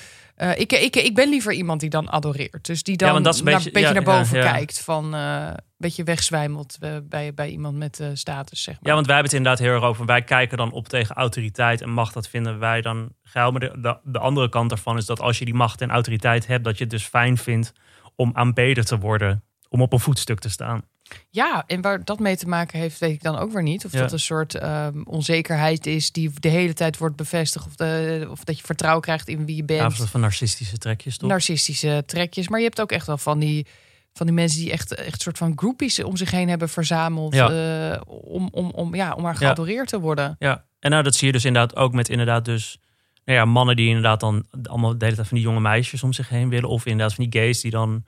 Ik, 0.55 0.71
ik, 0.73 0.95
ik 0.95 1.15
ben 1.15 1.29
liever 1.29 1.53
iemand 1.53 1.79
die 1.79 1.89
dan 1.89 2.09
adoreert. 2.09 2.65
Dus 2.65 2.83
die 2.83 2.97
dan 2.97 3.09
Ja, 3.09 3.15
een 3.15 3.21
naar- 3.21 3.33
beetje- 3.43 3.71
beetje 3.71 3.79
ja, 3.87 3.91
naar 3.93 4.03
boven 4.03 4.37
ja, 4.37 4.51
kijkt. 4.51 4.81
Van 4.81 5.13
een 5.13 5.55
beetje 5.77 6.03
wegzwijmelt 6.03 6.77
bij, 7.09 7.33
bij 7.33 7.49
iemand 7.49 7.77
met 7.77 8.03
status, 8.13 8.63
zeg 8.63 8.73
maar. 8.73 8.83
Ja, 8.89 8.93
want 8.93 9.05
wij 9.05 9.15
hebben 9.15 9.33
het 9.33 9.41
inderdaad 9.41 9.65
heel 9.67 9.75
erg 9.75 9.83
over. 9.89 10.05
Wij 10.05 10.21
kijken 10.21 10.57
dan 10.57 10.71
op 10.71 10.87
tegen 10.87 11.15
autoriteit 11.15 11.81
en 11.81 11.89
macht. 11.89 12.13
Dat 12.13 12.27
vinden 12.27 12.59
wij 12.59 12.81
dan 12.81 13.09
geil. 13.23 13.51
Maar 13.51 13.59
de, 13.59 13.71
de, 13.81 13.97
de 14.03 14.19
andere 14.19 14.49
kant 14.49 14.69
daarvan 14.69 14.97
is 14.97 15.05
dat 15.05 15.19
als 15.19 15.39
je 15.39 15.45
die 15.45 15.53
macht 15.53 15.81
en 15.81 15.89
autoriteit 15.89 16.47
hebt, 16.47 16.63
dat 16.63 16.77
je 16.77 16.83
het 16.83 16.91
dus 16.91 17.03
fijn 17.05 17.37
vindt 17.37 17.73
om 18.15 18.31
aanbeden 18.33 18.85
te 18.85 18.97
worden. 18.97 19.43
Om 19.69 19.81
op 19.81 19.93
een 19.93 19.99
voetstuk 19.99 20.39
te 20.39 20.49
staan. 20.49 20.83
Ja, 21.29 21.63
en 21.67 21.81
waar 21.81 22.03
dat 22.03 22.19
mee 22.19 22.37
te 22.37 22.47
maken 22.47 22.79
heeft, 22.79 22.99
weet 22.99 23.11
ik 23.13 23.23
dan 23.23 23.37
ook 23.37 23.51
weer 23.51 23.63
niet. 23.63 23.85
Of 23.85 23.91
Ja. 23.91 23.99
dat 23.99 24.11
een 24.11 24.19
soort 24.19 24.55
ehm, 24.55 25.01
onzekerheid 25.03 25.85
is 25.85 26.11
die 26.11 26.31
de 26.39 26.47
hele 26.49 26.73
tijd 26.73 26.97
wordt 26.97 27.15
bevestigd. 27.15 27.65
Of, 27.65 27.75
de, 27.75 28.27
of 28.29 28.43
dat 28.43 28.57
je 28.57 28.65
vertrouwen 28.65 29.01
krijgt 29.03 29.27
in 29.27 29.45
wie 29.45 29.55
je 29.55 29.63
bent. 29.63 29.79
Ja, 29.79 29.87
of 29.87 29.97
dat 29.97 30.09
van 30.09 30.21
narcistische 30.21 30.77
trekjes, 30.77 31.17
toch? 31.17 31.29
narcistische 31.29 32.03
trekjes. 32.05 32.47
Maar 32.47 32.59
je 32.59 32.65
hebt 32.65 32.81
ook 32.81 32.91
echt 32.91 33.07
wel 33.07 33.17
van 33.17 33.39
die, 33.39 33.65
van 34.13 34.25
die 34.25 34.35
mensen 34.35 34.59
die 34.59 34.71
echt, 34.71 34.95
echt 34.95 35.13
een 35.13 35.19
soort 35.19 35.37
van 35.37 35.53
groupies 35.55 36.03
om 36.03 36.17
zich 36.17 36.31
heen 36.31 36.49
hebben 36.49 36.69
verzameld. 36.69 37.33
Ja. 37.33 37.49
eh, 37.93 38.01
om, 38.05 38.49
om, 38.51 38.69
om, 38.69 38.95
ja, 38.95 39.13
om 39.13 39.21
maar 39.21 39.35
geadoreerd 39.35 39.87
te 39.87 39.99
worden. 39.99 40.35
Ja, 40.39 40.65
en 40.79 40.91
nou, 40.91 41.03
dat 41.03 41.15
zie 41.15 41.27
je 41.27 41.33
dus 41.33 41.45
inderdaad 41.45 41.75
ook 41.75 41.93
met 41.93 42.09
inderdaad 42.09 42.45
dus... 42.45 42.79
Nou 43.25 43.37
ja, 43.39 43.45
mannen 43.45 43.75
die 43.75 43.87
inderdaad 43.87 44.19
dan 44.19 44.45
allemaal 44.63 44.97
de 44.97 45.05
hele 45.05 45.15
tijd 45.15 45.27
van 45.27 45.37
die 45.37 45.45
jonge 45.45 45.59
meisjes 45.59 46.03
om 46.03 46.13
zich 46.13 46.29
heen 46.29 46.49
willen. 46.49 46.69
Of 46.69 46.85
inderdaad 46.85 47.15
van 47.15 47.29
die 47.29 47.41
gays 47.41 47.61
die 47.61 47.71
dan 47.71 48.05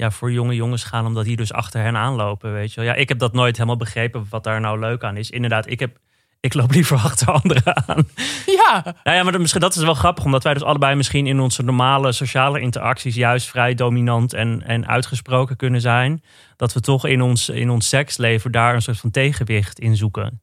ja, 0.00 0.10
voor 0.10 0.32
jonge 0.32 0.54
jongens 0.54 0.84
gaan 0.84 1.06
omdat 1.06 1.24
die 1.24 1.36
dus 1.36 1.52
achter 1.52 1.82
hen 1.82 1.96
aanlopen, 1.96 2.52
weet 2.52 2.72
je 2.72 2.80
wel. 2.80 2.88
Ja, 2.88 2.94
ik 2.94 3.08
heb 3.08 3.18
dat 3.18 3.32
nooit 3.32 3.56
helemaal 3.56 3.76
begrepen 3.76 4.26
wat 4.30 4.44
daar 4.44 4.60
nou 4.60 4.78
leuk 4.78 5.04
aan 5.04 5.16
is. 5.16 5.30
Inderdaad, 5.30 5.70
ik, 5.70 5.80
heb, 5.80 5.98
ik 6.40 6.54
loop 6.54 6.70
liever 6.70 6.96
achter 7.08 7.32
anderen 7.32 7.88
aan. 7.88 8.08
Ja, 8.46 8.82
Nou 9.04 9.16
ja, 9.16 9.22
maar 9.22 9.32
dat, 9.32 9.40
misschien, 9.40 9.60
dat 9.60 9.76
is 9.76 9.82
wel 9.82 9.94
grappig, 9.94 10.24
omdat 10.24 10.42
wij 10.42 10.54
dus 10.54 10.62
allebei 10.62 10.94
misschien 10.94 11.26
in 11.26 11.40
onze 11.40 11.62
normale 11.62 12.12
sociale 12.12 12.60
interacties 12.60 13.14
juist 13.14 13.48
vrij 13.48 13.74
dominant 13.74 14.32
en, 14.32 14.62
en 14.62 14.86
uitgesproken 14.86 15.56
kunnen 15.56 15.80
zijn. 15.80 16.22
Dat 16.56 16.72
we 16.72 16.80
toch 16.80 17.06
in 17.06 17.22
ons, 17.22 17.48
in 17.48 17.70
ons 17.70 17.88
seksleven 17.88 18.52
daar 18.52 18.74
een 18.74 18.82
soort 18.82 19.00
van 19.00 19.10
tegenwicht 19.10 19.78
in 19.78 19.96
zoeken. 19.96 20.42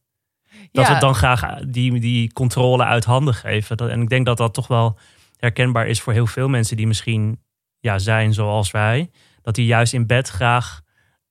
Dat 0.72 0.88
ja. 0.88 0.94
we 0.94 1.00
dan 1.00 1.16
graag 1.16 1.60
die, 1.68 2.00
die 2.00 2.34
controle 2.34 2.84
uit 2.84 3.06
handen 3.06 3.34
geven. 3.34 3.78
Dat, 3.78 3.90
en 3.90 4.02
ik 4.02 4.10
denk 4.10 4.26
dat 4.26 4.38
dat 4.38 4.54
toch 4.54 4.68
wel 4.68 4.98
herkenbaar 5.38 5.88
is 5.88 6.02
voor 6.02 6.14
heel 6.14 6.28
veel 6.28 6.48
mensen 6.48 6.78
die 6.78 6.88
misschien 6.88 7.40
ja, 7.80 8.00
zijn 8.00 8.34
zoals 8.34 8.72
wij. 8.72 9.10
Dat 9.48 9.56
die 9.56 9.66
juist 9.66 9.94
in 9.94 10.06
bed 10.06 10.28
graag 10.28 10.82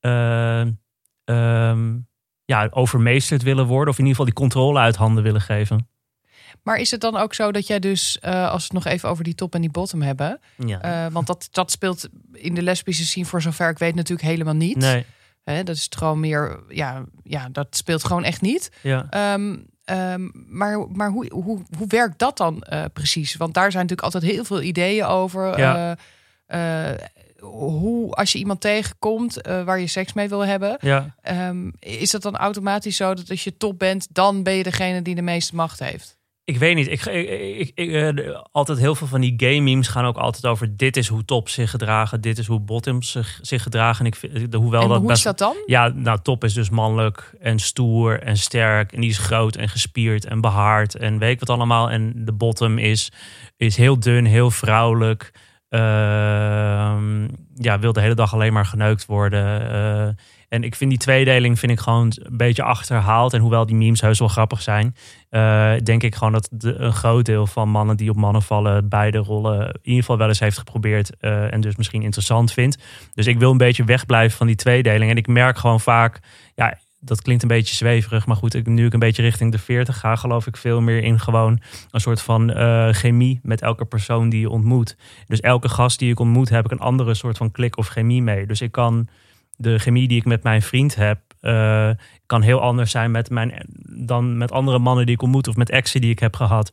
eh, 0.01 0.61
ehm, 1.25 1.97
ja, 2.45 2.69
overmeesterd 2.71 3.43
willen 3.43 3.67
worden. 3.67 3.89
Of 3.93 3.99
in 3.99 4.07
ieder 4.07 4.17
geval 4.17 4.25
die 4.25 4.43
controle 4.43 4.79
uit 4.79 4.97
handen 4.97 5.23
willen 5.23 5.41
geven. 5.41 5.89
Maar 6.63 6.77
is 6.77 6.91
het 6.91 7.01
dan 7.01 7.17
ook 7.17 7.35
zo 7.35 7.53
dat 7.53 7.67
jij 7.67 7.79
dus, 7.79 8.19
eh, 8.19 8.51
als 8.51 8.69
we 8.69 8.75
het 8.75 8.85
nog 8.85 8.93
even 8.93 9.09
over 9.09 9.25
die 9.25 9.35
top 9.35 9.55
en 9.55 9.61
die 9.61 9.71
bottom 9.71 10.03
hebben. 10.03 10.41
Ja. 10.57 10.81
eh, 10.81 11.13
want 11.13 11.27
dat, 11.27 11.49
dat 11.51 11.71
speelt 11.71 12.09
in 12.33 12.55
de 12.55 12.63
lesbische 12.63 13.05
scene 13.05 13.27
voor 13.27 13.43
zover 13.43 13.71
ik 13.71 13.79
weet 13.79 13.95
natuurlijk 13.95 14.29
helemaal 14.29 14.55
niet. 14.55 14.77
nee. 14.77 15.05
Hè, 15.45 15.63
dat 15.63 15.77
is 15.77 15.85
het 15.85 15.97
gewoon 15.97 16.21
meer, 16.21 16.61
ja, 16.69 17.05
ja, 17.23 17.49
dat 17.53 17.77
speelt 17.77 18.05
gewoon 18.05 18.25
echt 18.25 18.41
niet. 18.41 18.71
Ja. 18.83 19.07
Ehm, 19.11 19.57
ehm, 19.85 20.29
maar 20.49 20.87
maar 20.93 21.11
hoe, 21.11 21.33
hoe, 21.33 21.63
hoe 21.79 21.87
werkt 21.87 22.19
dat 22.19 22.37
dan 22.37 22.63
eh, 22.63 22.85
precies? 22.93 23.37
Want 23.37 23.55
daar 23.55 23.71
zijn 23.71 23.87
natuurlijk 23.87 24.15
altijd 24.15 24.33
heel 24.33 24.45
veel 24.45 24.63
ideeën 24.63 25.05
over. 25.05 25.59
Ja. 25.59 25.97
Hoe, 27.40 28.12
als 28.12 28.33
je 28.33 28.38
iemand 28.38 28.61
tegenkomt 28.61 29.40
eh, 29.43 29.62
waar 29.64 29.81
je 29.81 29.87
seks 29.87 30.12
mee 30.12 30.28
wil 30.28 30.45
hebben, 30.47 30.76
ja. 30.81 31.14
ehm, 31.23 31.71
is 31.78 32.11
dat 32.11 32.23
dan 32.23 32.37
automatisch 32.37 32.97
zo 32.97 33.14
dat 33.14 33.31
als 33.31 33.45
je 33.45 33.57
top 33.57 33.78
bent, 33.78 34.07
dan 34.14 34.43
ben 34.43 34.55
je 34.55 34.62
degene 34.62 35.02
die 35.02 35.14
de 35.14 35.23
meeste 35.23 35.55
macht 35.55 35.78
heeft? 35.78 36.16
Ik 36.45 36.59
weet 36.59 36.75
niet. 36.75 36.88
Ik, 36.88 37.05
ik, 37.07 37.71
ik, 37.75 37.93
eh, 37.93 38.40
altijd 38.52 38.78
heel 38.78 38.95
veel 38.95 39.07
van 39.07 39.21
die 39.21 39.35
game 39.37 39.61
memes 39.61 39.88
gaan 39.88 40.05
ook 40.05 40.16
altijd 40.16 40.47
over 40.47 40.76
dit 40.76 40.97
is 40.97 41.09
hoe 41.09 41.25
top 41.25 41.49
zich 41.49 41.71
gedragen, 41.71 42.21
dit 42.21 42.38
is 42.38 42.47
hoe 42.47 42.61
bottoms 42.61 43.11
zich, 43.11 43.38
zich 43.43 43.62
gedragen. 43.62 44.00
En 44.00 44.07
ik 44.07 44.14
vind, 44.14 44.52
de- 44.52 44.57
hoewel 44.57 44.83
en 44.83 44.88
dat 44.88 44.99
hoe 44.99 45.07
best 45.07 45.19
is 45.19 45.25
dat 45.25 45.38
dan? 45.38 45.55
Ja, 45.66 45.88
nou, 45.88 46.19
top 46.23 46.45
is 46.45 46.55
dus 46.55 46.71
mannelijk 46.71 47.35
en 47.40 47.59
stoer 47.59 48.21
en 48.23 48.37
sterk. 48.37 48.93
En 48.93 49.00
die 49.00 49.11
is 49.11 49.19
groot 49.19 49.57
en 49.57 49.69
gespierd 49.69 50.25
en 50.25 50.40
behaard 50.40 50.95
en 50.95 51.19
weet 51.19 51.33
ik 51.33 51.40
wat 51.40 51.50
allemaal. 51.50 51.90
En 51.90 52.12
de 52.16 52.33
bottom 52.33 52.78
is, 52.78 53.12
is 53.57 53.76
heel 53.76 54.00
dun, 54.00 54.25
heel 54.25 54.50
vrouwelijk. 54.50 55.33
Ehm, 55.69 57.29
ja, 57.55 57.79
wil 57.79 57.93
de 57.93 58.01
hele 58.01 58.15
dag 58.15 58.33
alleen 58.35 58.53
maar 58.53 58.67
geneukt 58.67 59.07
worden. 59.07 59.71
Eh, 59.71 60.09
en 60.49 60.63
ik 60.65 60.75
vind 60.75 60.91
die 60.91 60.99
tweedeling 60.99 61.59
vind 61.59 61.73
ik 61.73 61.81
gewoon 61.81 62.13
een 62.17 62.37
beetje 62.37 62.63
achterhaald. 62.63 63.33
En 63.33 63.41
hoewel 63.41 63.67
die 63.67 63.77
memes 63.77 64.01
heus 64.01 64.19
wel 64.19 64.29
grappig 64.29 64.63
zijn, 64.63 64.95
eh, 65.29 65.73
denk 65.83 66.03
ik 66.03 66.15
gewoon 66.15 66.33
dat 66.33 66.49
een 66.59 66.93
groot 66.93 67.25
deel 67.25 67.47
van 67.47 67.69
mannen 67.69 67.97
die 67.97 68.11
op 68.11 68.17
mannen 68.17 68.43
vallen, 68.43 68.89
beide 68.89 69.19
rollen 69.19 69.61
in 69.67 69.81
ieder 69.83 70.01
geval 70.01 70.19
wel 70.19 70.29
eens 70.29 70.41
heeft 70.41 70.59
geprobeerd. 70.59 71.17
eh, 71.17 71.53
en 71.53 71.61
dus 71.61 71.77
misschien 71.77 72.03
interessant 72.03 72.53
vindt. 72.53 72.83
Dus 73.15 73.27
ik 73.27 73.39
wil 73.39 73.51
een 73.51 73.57
beetje 73.57 73.85
wegblijven 73.85 74.37
van 74.37 74.47
die 74.47 74.57
tweedeling. 74.57 75.11
En 75.11 75.17
ik 75.17 75.27
merk 75.27 75.59
gewoon 75.59 75.81
vaak, 75.81 76.21
ja, 76.55 76.79
dat 77.00 77.23
klinkt 77.23 77.43
een 77.43 77.49
beetje 77.49 77.75
zweverig. 77.75 78.26
Maar 78.26 78.37
goed, 78.37 78.55
ik, 78.55 78.67
nu 78.67 78.87
ik 78.87 78.93
een 78.93 78.99
beetje 78.99 79.23
richting 79.23 79.53
de 79.53 79.59
40 79.59 79.99
ga, 79.99 80.17
geloof 80.17 80.47
ik 80.47 80.57
veel 80.57 80.81
meer 80.81 81.03
in 81.03 81.21
gewoon 81.21 81.61
een 81.91 82.00
soort 82.00 82.23
van 82.23 82.50
eh, 82.53 82.88
chemie 82.88 83.41
met 83.43 83.62
elke 83.62 83.85
persoon 83.85 84.29
die 84.29 84.41
je 84.41 84.50
ontmoet. 84.50 84.97
Dus 85.26 85.41
elke 85.41 85.69
gast 85.69 85.99
die 85.99 86.11
ik 86.11 86.19
ontmoet, 86.19 86.49
heb 86.49 86.65
ik 86.65 86.71
een 86.71 86.79
andere 86.79 87.15
soort 87.15 87.37
van 87.37 87.50
klik 87.50 87.76
of 87.76 87.88
chemie 87.88 88.23
mee. 88.23 88.47
Dus 88.47 88.61
ik 88.61 88.73
kan 88.73 89.09
de 89.57 89.79
chemie 89.79 90.09
die 90.09 90.19
ik 90.19 90.25
met 90.25 90.43
mijn 90.43 90.62
vriend 90.62 90.95
heb, 90.95 91.21
eh, 91.41 91.91
kan 92.26 92.43
heel 92.43 92.61
anders 92.61 92.91
zijn 92.91 93.11
met 93.11 93.31
mijn, 93.31 93.67
dan 94.07 94.38
met 94.38 94.53
andere 94.53 94.79
mannen 94.79 95.07
die 95.07 95.15
ik 95.15 95.23
ontmoet 95.23 95.49
of 95.49 95.57
met 95.57 95.71
exen 95.71 96.00
die 96.00 96.11
ik 96.11 96.19
heb 96.19 96.37
gehad. 96.37 96.73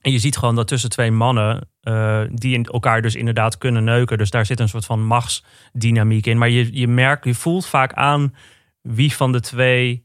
En 0.00 0.12
je 0.12 0.18
ziet 0.18 0.36
gewoon 0.36 0.54
dat 0.54 0.68
tussen 0.68 0.90
twee 0.90 1.10
mannen, 1.10 1.68
eh, 1.80 2.20
die 2.32 2.54
in 2.54 2.64
elkaar 2.64 3.02
dus 3.02 3.14
inderdaad 3.14 3.58
kunnen 3.58 3.84
neuken. 3.84 4.18
Dus 4.18 4.30
daar 4.30 4.46
zit 4.46 4.60
een 4.60 4.68
soort 4.68 4.84
van 4.84 5.06
machtsdynamiek 5.06 6.26
in. 6.26 6.38
Maar 6.38 6.50
je, 6.50 6.78
je 6.78 6.88
merkt, 6.88 7.24
je 7.24 7.34
voelt 7.34 7.66
vaak 7.66 7.92
aan 7.92 8.34
wie 8.82 9.12
van 9.12 9.32
de 9.32 9.40
twee 9.40 10.04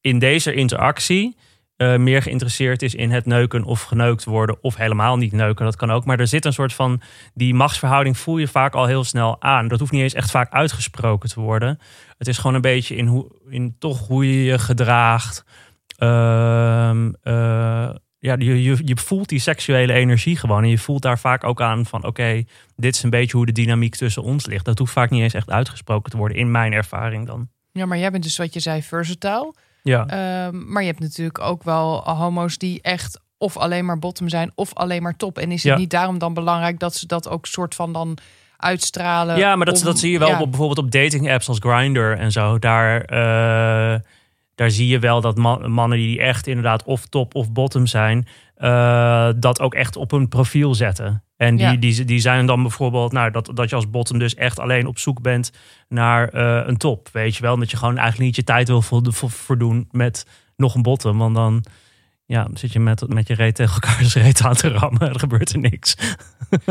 in 0.00 0.18
deze 0.18 0.54
interactie 0.54 1.36
eh, 1.78 1.96
meer 1.96 2.22
geïnteresseerd 2.22 2.82
is 2.82 2.94
in 2.94 3.10
het 3.10 3.26
neuken 3.26 3.64
of 3.64 3.82
geneukt 3.82 4.24
worden. 4.24 4.58
Of 4.60 4.76
helemaal 4.76 5.16
niet 5.16 5.32
neuken, 5.32 5.64
dat 5.64 5.76
kan 5.76 5.90
ook. 5.90 6.04
Maar 6.04 6.20
er 6.20 6.26
zit 6.26 6.44
een 6.44 6.52
soort 6.52 6.72
van, 6.72 7.00
die 7.34 7.54
machtsverhouding 7.54 8.18
voel 8.18 8.38
je 8.38 8.48
vaak 8.48 8.74
al 8.74 8.86
heel 8.86 9.04
snel 9.04 9.42
aan. 9.42 9.68
Dat 9.68 9.78
hoeft 9.78 9.92
niet 9.92 10.02
eens 10.02 10.14
echt 10.14 10.30
vaak 10.30 10.52
uitgesproken 10.52 11.28
te 11.28 11.40
worden. 11.40 11.78
Het 12.16 12.28
is 12.28 12.38
gewoon 12.38 12.54
een 12.54 12.60
beetje 12.60 12.96
in, 12.96 13.06
hoe, 13.06 13.30
in 13.48 13.76
toch 13.78 14.06
hoe 14.06 14.26
je 14.26 14.44
je 14.44 14.58
gedraagt. 14.58 15.44
Ehm, 15.98 17.12
eh, 17.22 17.90
ja, 18.18 18.34
je, 18.38 18.62
je, 18.62 18.76
je 18.84 18.96
voelt 18.96 19.28
die 19.28 19.38
seksuele 19.38 19.92
energie 19.92 20.36
gewoon. 20.36 20.62
En 20.62 20.70
je 20.70 20.78
voelt 20.78 21.02
daar 21.02 21.18
vaak 21.18 21.44
ook 21.44 21.60
aan 21.60 21.86
van... 21.86 22.04
oké, 22.04 22.44
dit 22.76 22.94
is 22.94 23.02
een 23.02 23.10
beetje 23.10 23.36
hoe 23.36 23.46
de 23.46 23.52
dynamiek 23.52 23.94
tussen 23.96 24.22
ons 24.22 24.46
ligt. 24.46 24.64
Dat 24.64 24.78
hoeft 24.78 24.92
vaak 24.92 25.10
niet 25.10 25.22
eens 25.22 25.34
echt 25.34 25.50
uitgesproken 25.50 26.10
te 26.10 26.16
worden... 26.16 26.38
in 26.38 26.50
mijn 26.50 26.72
ervaring 26.72 27.26
dan. 27.26 27.48
Ja, 27.78 27.86
maar 27.86 27.98
jij 27.98 28.10
bent 28.10 28.22
dus 28.22 28.36
wat 28.36 28.54
je 28.54 28.60
zei 28.60 28.82
versatile. 28.82 29.54
Ja, 29.82 30.06
Ehm, 30.06 30.72
maar 30.72 30.82
je 30.82 30.88
hebt 30.88 31.00
natuurlijk 31.00 31.38
ook 31.38 31.62
wel 31.62 32.00
homo's 32.04 32.58
die 32.58 32.82
echt 32.82 33.20
of 33.38 33.56
alleen 33.56 33.84
maar 33.84 33.98
bottom 33.98 34.28
zijn 34.28 34.52
of 34.54 34.74
alleen 34.74 35.02
maar 35.02 35.16
top. 35.16 35.38
En 35.38 35.52
is 35.52 35.62
het 35.62 35.72
Ja. 35.72 35.78
niet 35.78 35.90
daarom 35.90 36.18
dan 36.18 36.34
belangrijk 36.34 36.78
dat 36.78 36.94
ze 36.94 37.06
dat 37.06 37.28
ook 37.28 37.46
soort 37.46 37.74
van 37.74 37.92
dan 37.92 38.18
uitstralen? 38.56 39.36
ja 39.38 39.56
maar 39.56 39.66
dat, 39.66 39.78
om- 39.78 39.84
dat 39.84 39.98
zie 39.98 40.10
je 40.12 40.18
wel 40.18 40.28
ja. 40.28 40.40
op, 40.40 40.48
bijvoorbeeld 40.50 40.78
op 40.78 40.90
dating 40.90 41.30
apps 41.30 41.48
als 41.48 41.58
Grindr 41.60 42.12
en 42.18 42.32
zo. 42.32 42.58
Daar, 42.58 43.00
eh, 43.02 44.00
daar 44.54 44.70
zie 44.70 44.86
je 44.88 44.98
wel 44.98 45.20
dat 45.20 45.36
man- 45.36 45.70
mannen 45.70 45.98
die 45.98 46.20
echt 46.20 46.46
inderdaad 46.46 46.84
of 46.84 47.06
top 47.06 47.34
of 47.34 47.52
bottom 47.52 47.86
zijn... 47.86 48.26
eh, 48.58 49.28
dat 49.36 49.60
ook 49.60 49.74
echt 49.74 49.96
op 49.96 50.10
hun 50.10 50.28
profiel 50.28 50.74
zetten. 50.74 51.22
En 51.36 51.56
die, 51.56 51.66
Ja. 51.66 51.76
die, 51.76 52.04
die 52.04 52.18
zijn 52.20 52.46
dan 52.46 52.62
bijvoorbeeld, 52.62 53.12
nou, 53.12 53.30
dat, 53.30 53.50
dat 53.54 53.68
je 53.70 53.76
als 53.76 53.90
bottom 53.90 54.18
dus 54.18 54.34
echt 54.34 54.58
alleen 54.58 54.86
op 54.86 54.98
zoek 54.98 55.22
bent 55.22 55.52
naar 55.88 56.28
eh, 56.28 56.66
een 56.66 56.76
top. 56.76 57.08
Weet 57.12 57.36
je 57.36 57.42
wel, 57.42 57.56
dat 57.58 57.70
je 57.70 57.76
gewoon 57.76 57.96
eigenlijk 57.96 58.24
niet 58.26 58.36
je 58.36 58.44
tijd 58.44 58.68
wil 58.68 58.82
vo- 58.82 59.02
vo- 59.04 59.28
verdoen 59.28 59.88
met 59.90 60.26
nog 60.56 60.74
een 60.74 60.82
bottom. 60.82 61.18
Want 61.18 61.34
dan 61.34 61.64
ja, 62.26 62.46
zit 62.54 62.72
je 62.72 62.80
met, 62.80 63.08
met 63.08 63.28
je 63.28 63.34
reet 63.34 63.54
tegen 63.54 63.74
elkaars 63.82 64.14
reet 64.14 64.42
aan 64.42 64.54
te 64.54 64.68
rammen. 64.68 65.00
Er 65.12 65.18
gebeurt 65.18 65.52
er 65.52 65.58
niks. 65.58 65.94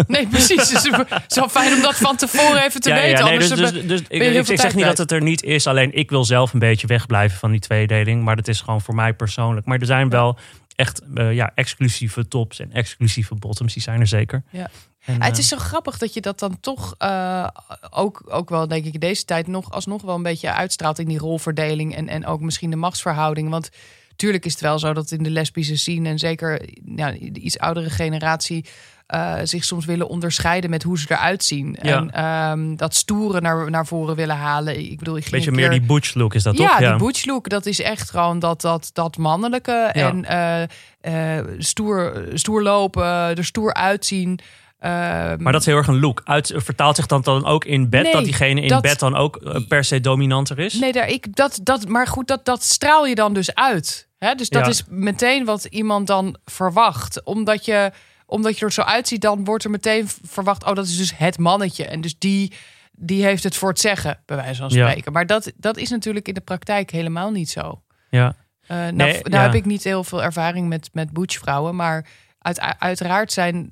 Nee, 0.08 0.28
precies. 0.28 0.70
Dus 0.70 0.84
het 0.84 1.24
is 1.28 1.36
wel 1.36 1.50
fijn 1.50 1.74
om 1.74 1.82
dat 1.82 1.96
van 1.96 2.16
tevoren 2.16 2.64
even 2.64 2.82
te 2.82 2.90
ja, 2.90 2.96
weten. 2.96 3.26
ja, 3.26 3.30
nee, 3.30 3.40
dus, 3.40 3.50
dus, 3.50 3.72
dus 3.88 4.02
ik, 4.50 4.58
zeg 4.60 4.76
niet 4.76 4.86
dat 4.86 4.98
het 4.98 5.12
er 5.12 5.22
niet 5.22 5.44
is. 5.44 5.68
Alleen 5.68 5.94
ik 5.94 6.10
wil 6.10 6.26
zelf 6.26 6.54
een 6.54 6.60
beetje 6.60 6.88
wegblijven 6.88 7.38
van 7.38 7.52
die 7.52 7.60
tweedeling. 7.60 8.24
Maar 8.24 8.36
dat 8.36 8.48
is 8.48 8.62
gewoon 8.62 8.82
voor 8.82 8.96
mij 8.96 9.14
persoonlijk. 9.14 9.66
Maar 9.66 9.80
er 9.80 9.86
zijn 9.86 10.10
wel 10.10 10.38
echt 10.78 11.02
eh, 11.14 11.34
ja, 11.34 11.52
exclusieve 11.56 12.28
tops 12.28 12.60
en 12.60 12.72
exclusieve 12.72 13.36
bottoms. 13.36 13.74
Die 13.74 13.82
zijn 13.82 14.00
er 14.00 14.08
zeker. 14.08 14.44
Ja. 14.52 14.70
En, 15.06 15.20
Ah, 15.20 15.26
het 15.26 15.34
eh, 15.34 15.40
is 15.40 15.48
zo 15.48 15.58
grappig 15.58 15.98
dat 15.98 16.14
je 16.14 16.22
dat 16.22 16.40
dan 16.40 16.60
toch 16.60 16.96
eh, 16.98 17.48
ook, 17.90 18.24
ook 18.26 18.50
wel, 18.50 18.68
denk 18.68 18.86
ik, 18.86 18.94
in 18.94 19.00
deze 19.00 19.26
tijd 19.26 19.48
nog 19.48 19.72
alsnog 19.72 20.02
wel 20.02 20.16
een 20.16 20.24
beetje 20.24 20.54
uitstraalt 20.54 21.00
in 21.00 21.08
die 21.08 21.18
rolverdeling 21.18 21.96
en, 21.96 22.08
en 22.08 22.26
ook 22.26 22.42
misschien 22.42 22.70
de 22.70 22.76
machtsverhouding. 22.76 23.50
Want 23.50 23.70
tuurlijk 24.16 24.46
is 24.46 24.52
het 24.52 24.62
wel 24.62 24.80
zo 24.80 24.94
dat 24.94 25.12
in 25.12 25.24
de 25.24 25.30
lesbische 25.30 25.78
scene 25.78 26.10
en 26.10 26.20
zeker 26.20 26.70
ja, 26.96 27.12
de 27.12 27.40
iets 27.40 27.60
oudere 27.60 27.90
generatie 27.90 28.66
eh, 29.08 29.36
zich 29.44 29.64
soms 29.64 29.86
willen 29.86 30.08
onderscheiden 30.08 30.70
met 30.70 30.84
hoe 30.84 31.00
ze 31.00 31.06
eruit 31.10 31.44
zien. 31.44 31.78
Ja. 31.82 31.96
En 31.98 32.12
ehm, 32.12 32.76
dat 32.76 32.96
stoere 32.96 33.42
naar, 33.42 33.70
naar 33.70 33.86
voren 33.86 34.16
willen 34.16 34.36
halen. 34.36 34.80
Ik 34.92 34.98
bedoel, 34.98 35.18
ik 35.18 35.30
beetje 35.30 35.52
meer 35.52 35.70
keer- 35.70 35.80
die 35.80 35.88
butch 35.88 36.14
look 36.14 36.34
is 36.34 36.44
dat 36.44 36.58
ja, 36.58 36.68
toch? 36.78 36.88
die 36.90 36.96
butch 37.06 37.26
look, 37.26 37.50
dat 37.50 37.66
is 37.66 37.82
echt 37.82 38.10
gewoon 38.10 38.40
dat, 38.40 38.62
dat, 38.62 38.90
dat 38.94 39.18
mannelijke. 39.18 39.90
Ja. 39.94 40.08
En 40.08 40.26
eh, 40.26 41.38
eh, 41.40 41.46
stoer, 41.58 42.26
stoer 42.34 42.62
lopen, 42.64 43.04
er 43.06 43.46
stoer 43.46 43.74
uitzien. 43.74 44.40
Ehm, 44.80 45.36
Maar 45.44 45.52
dat 45.52 45.62
is 45.62 45.68
heel 45.68 45.78
erg 45.78 45.88
een 45.88 46.00
look. 46.00 46.22
Uit, 46.24 46.54
vertaalt 46.56 46.96
zich 46.96 47.06
dan, 47.06 47.22
dan 47.22 47.46
ook 47.46 47.66
in 47.66 47.90
bed 47.90 48.04
Nee, 48.04 48.12
dat 48.12 48.24
diegene 48.24 48.62
in 48.62 48.68
dat- 48.68 48.82
bed 48.82 49.00
dan 49.00 49.16
ook 49.16 49.40
per 49.68 49.84
se 49.84 50.02
dominanter 50.02 50.60
is? 50.60 50.74
Nee, 50.74 50.92
daar, 50.92 51.08
ik, 51.08 51.36
dat, 51.36 51.60
dat, 51.64 51.88
maar 51.88 52.08
goed, 52.08 52.28
dat, 52.28 52.46
dat 52.46 52.64
straal 52.64 53.06
je 53.06 53.16
dan 53.16 53.34
dus 53.34 53.56
uit. 53.56 54.08
Hè? 54.18 54.36
Dus 54.36 54.50
dat 54.50 54.64
Ja. 54.64 54.70
is 54.72 54.84
meteen 54.90 55.46
wat 55.46 55.66
iemand 55.66 56.08
dan 56.08 56.38
verwacht. 56.46 57.24
Omdat 57.24 57.66
je, 57.66 57.92
omdat 58.30 58.60
je 58.60 58.66
er 58.66 58.72
zo 58.72 58.82
uitziet, 58.82 59.22
dan 59.22 59.44
wordt 59.44 59.64
er 59.64 59.70
meteen 59.70 60.08
verwacht... 60.24 60.64
oh, 60.66 60.74
dat 60.76 60.86
is 60.88 60.98
dus 60.98 61.18
het 61.18 61.38
mannetje. 61.38 61.86
En 61.86 62.02
dus 62.02 62.16
die, 62.18 62.54
die 62.92 63.24
heeft 63.24 63.44
het 63.44 63.56
voor 63.56 63.70
het 63.70 63.80
zeggen, 63.80 64.20
bij 64.26 64.36
wijze 64.38 64.62
van 64.62 64.70
Ja. 64.70 64.88
spreken. 64.90 65.12
Maar 65.12 65.26
dat, 65.26 65.52
dat 65.56 65.78
is 65.78 65.90
natuurlijk 65.90 66.28
in 66.28 66.34
de 66.34 66.42
praktijk 66.42 66.90
helemaal 66.92 67.32
niet 67.32 67.50
zo. 67.50 67.82
Ja. 68.10 68.36
Eh, 68.68 68.78
nou, 68.78 68.94
Nee, 68.94 69.12
nou 69.14 69.36
ja. 69.36 69.42
heb 69.42 69.54
ik 69.54 69.66
niet 69.66 69.84
heel 69.84 70.04
veel 70.04 70.24
ervaring 70.24 70.68
met, 70.68 70.90
met 70.94 71.12
butchvrouwen, 71.12 71.76
maar 71.76 72.06
uit, 72.40 72.60
uiteraard 72.80 73.32
zijn, 73.32 73.70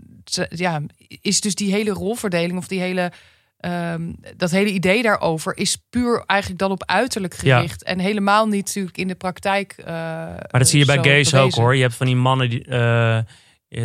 ja, 0.50 0.82
is 1.22 1.42
dus 1.42 1.56
die 1.56 1.72
hele 1.72 1.92
rolverdeling 1.92 2.58
of 2.58 2.68
die 2.68 2.80
hele, 2.80 3.12
ehm, 3.60 4.14
dat 4.38 4.52
hele 4.52 4.70
idee 4.72 5.02
daarover 5.02 5.58
is 5.58 5.78
puur 5.90 6.24
eigenlijk 6.26 6.60
dan 6.60 6.72
op 6.72 6.84
uiterlijk 6.86 7.42
Ja. 7.42 7.56
gericht 7.56 7.84
en 7.84 8.00
helemaal 8.00 8.48
niet 8.48 8.66
natuurlijk 8.66 8.98
in 8.98 9.08
de 9.08 9.16
praktijk. 9.16 9.74
eh, 9.78 9.86
Maar 9.86 10.48
dat 10.52 10.70
zie 10.70 10.80
je 10.80 10.86
bij 10.86 11.04
gays 11.04 11.34
ook 11.36 11.54
hoor. 11.54 11.76
Je 11.76 11.82
hebt 11.82 11.96
van 11.96 12.06
die 12.06 12.16
mannen 12.16 12.50
die. 12.50 12.66
eh, 12.66 13.20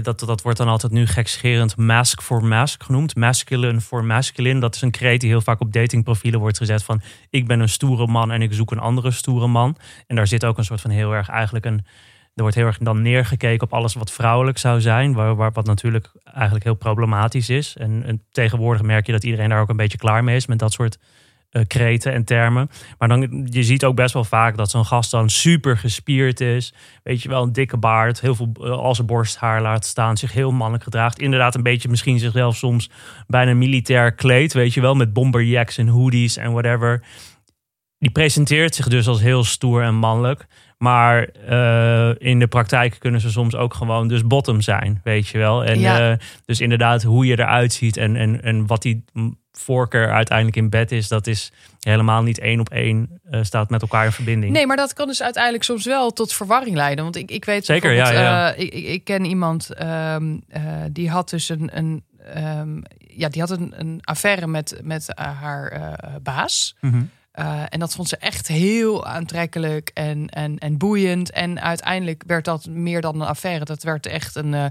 dat, 0.03 0.20
dat 0.20 0.42
wordt 0.42 0.59
dan 0.59 0.68
altijd 0.68 0.92
nu 0.92 1.07
gekscherend 1.07 1.76
mask 1.76 2.22
for 2.22 2.44
mask 2.44 2.83
genoemd. 2.83 3.16
Masculine 3.16 3.81
for 3.81 4.05
masculine. 4.05 4.61
Dat 4.61 4.74
is 4.74 4.83
een 4.83 4.90
kreet 4.90 5.20
die 5.20 5.31
heel 5.31 5.40
vaak 5.40 5.61
op 5.61 5.72
datingprofielen 5.72 6.40
wordt 6.40 6.59
gezet 6.59 6.83
van... 6.83 7.00
ik 7.31 7.46
ben 7.46 7.61
een 7.61 7.68
stoere 7.68 8.07
man 8.07 8.31
en 8.31 8.42
ik 8.42 8.53
zoek 8.53 8.70
een 8.70 8.79
andere 8.79 9.11
stoere 9.11 9.46
man. 9.46 9.76
En 10.07 10.16
daar 10.16 10.26
zit 10.26 10.44
ook 10.44 10.59
een 10.59 10.64
soort 10.64 10.81
van 10.81 10.90
heel 10.90 11.12
erg 11.12 11.29
eigenlijk 11.29 11.64
een... 11.64 11.85
Er 12.35 12.42
wordt 12.42 12.57
heel 12.57 12.66
erg 12.66 12.79
dan 12.79 13.03
neergekeken 13.03 13.66
op 13.66 13.72
alles 13.72 13.94
wat 13.94 14.11
vrouwelijk 14.11 14.59
zou 14.59 14.81
zijn. 14.81 15.12
Waar, 15.12 15.35
waar, 15.35 15.53
wat 15.53 15.66
natuurlijk 15.66 16.11
eigenlijk 16.24 16.64
heel 16.64 16.74
problematisch 16.74 17.48
is. 17.48 17.76
En, 17.76 18.03
en 18.05 18.22
tegenwoordig 18.31 18.83
merk 18.83 19.07
je 19.07 19.12
dat 19.12 19.24
iedereen 19.24 19.48
daar 19.48 19.61
ook 19.61 19.68
een 19.68 19.76
beetje 19.76 19.98
klaar 19.98 20.24
mee 20.24 20.37
is 20.37 20.46
met 20.46 20.59
dat 20.59 20.72
soort 20.72 20.98
eh, 21.50 21.62
kreten 21.66 22.12
en 22.12 22.24
termen. 22.24 22.70
Maar 22.98 23.08
dan, 23.08 23.46
je 23.50 23.62
ziet 23.62 23.84
ook 23.84 23.94
best 23.94 24.14
wel 24.14 24.24
vaak 24.24 24.56
dat 24.56 24.70
zo'n 24.70 24.86
gast 24.86 25.10
dan 25.10 25.28
super 25.28 25.76
gespierd 25.76 26.40
is. 26.40 26.74
Weet 27.02 27.22
je 27.22 27.28
wel, 27.28 27.42
een 27.42 27.52
dikke 27.52 27.76
baard, 27.76 28.20
heel 28.20 28.34
veel 28.34 28.52
eh, 28.60 28.70
al 28.70 28.94
zijn 28.94 29.06
borsthaar 29.06 29.62
laat 29.62 29.86
staan, 29.86 30.16
zich 30.16 30.32
heel 30.32 30.50
mannelijk 30.50 30.84
gedraagt. 30.84 31.18
Inderdaad, 31.18 31.54
een 31.54 31.62
beetje 31.62 31.88
misschien 31.88 32.18
zichzelf 32.18 32.56
soms 32.56 32.90
bijna 33.26 33.54
militair 33.54 34.12
kleed, 34.12 34.52
weet 34.52 34.74
je 34.74 34.80
wel, 34.80 34.94
met 34.94 35.12
bomberjacks 35.12 35.78
en 35.78 35.88
hoodies 35.88 36.36
en 36.36 36.52
whatever. 36.52 37.02
Die 37.98 38.10
presenteert 38.10 38.74
zich 38.74 38.88
dus 38.88 39.08
als 39.08 39.20
heel 39.20 39.44
stoer 39.44 39.82
en 39.82 39.94
mannelijk. 39.94 40.46
Maar 40.82 41.28
eh, 41.28 42.28
in 42.28 42.38
de 42.38 42.46
praktijk 42.46 42.96
kunnen 42.98 43.20
ze 43.20 43.30
soms 43.30 43.54
ook 43.54 43.74
gewoon 43.74 44.08
dus 44.08 44.26
bottom 44.26 44.60
zijn, 44.60 45.00
weet 45.04 45.28
je 45.28 45.38
wel. 45.38 45.64
En 45.64 45.80
Ja. 45.80 46.10
eh, 46.10 46.18
dus 46.44 46.60
inderdaad, 46.60 47.02
hoe 47.02 47.26
je 47.26 47.38
eruit 47.38 47.72
ziet 47.72 47.96
en, 47.96 48.16
en, 48.16 48.42
en 48.42 48.66
wat 48.66 48.82
die 48.82 49.04
mm, 49.12 49.38
voorkeur 49.52 50.12
uiteindelijk 50.12 50.56
in 50.56 50.70
bed 50.70 50.92
is, 50.92 51.08
dat 51.08 51.26
is 51.26 51.52
helemaal 51.80 52.22
niet 52.22 52.38
één 52.38 52.60
op 52.60 52.70
één 52.70 53.20
eh, 53.30 53.42
staat 53.42 53.70
met 53.70 53.82
elkaar 53.82 54.04
in 54.04 54.12
verbinding. 54.12 54.52
Nee, 54.52 54.66
maar 54.66 54.76
dat 54.76 54.92
kan 54.92 55.06
dus 55.06 55.22
uiteindelijk 55.22 55.64
soms 55.64 55.84
wel 55.84 56.10
tot 56.10 56.32
verwarring 56.32 56.76
leiden. 56.76 57.04
Want 57.04 57.16
ik, 57.16 57.30
ik 57.30 57.44
weet 57.44 57.64
Zeker, 57.64 57.92
ja, 57.92 58.54
ik, 58.54 58.72
ik, 58.74 59.04
ken 59.04 59.24
iemand 59.24 59.74
ehm, 59.74 60.36
eh, 60.48 60.62
die 60.92 61.10
had 61.10 61.30
dus 61.30 61.48
een, 61.48 61.70
een 61.72 62.04
ehm, 62.34 62.80
ja, 62.98 63.28
die 63.28 63.40
had 63.40 63.50
een, 63.50 63.72
een 63.76 63.98
affaire 64.00 64.46
met, 64.46 64.80
met 64.82 65.12
haar 65.14 65.96
baas. 66.22 66.76
Mhm. 66.80 67.02
Eh, 67.40 67.62
en 67.68 67.79
dat 67.79 67.94
vond 67.94 68.09
ze 68.09 68.16
echt 68.16 68.48
heel 68.48 69.07
aantrekkelijk 69.07 69.90
en, 69.94 70.29
en, 70.29 70.59
en 70.59 70.79
boeiend. 70.79 71.31
En 71.31 71.61
uiteindelijk 71.61 72.22
werd 72.26 72.44
dat 72.44 72.66
meer 72.66 73.00
dan 73.00 73.20
een 73.20 73.26
affaire. 73.26 73.64
Dat 73.64 73.83
werd 73.83 74.07
echt 74.07 74.37
een, 74.37 74.55
eh, 74.55 74.64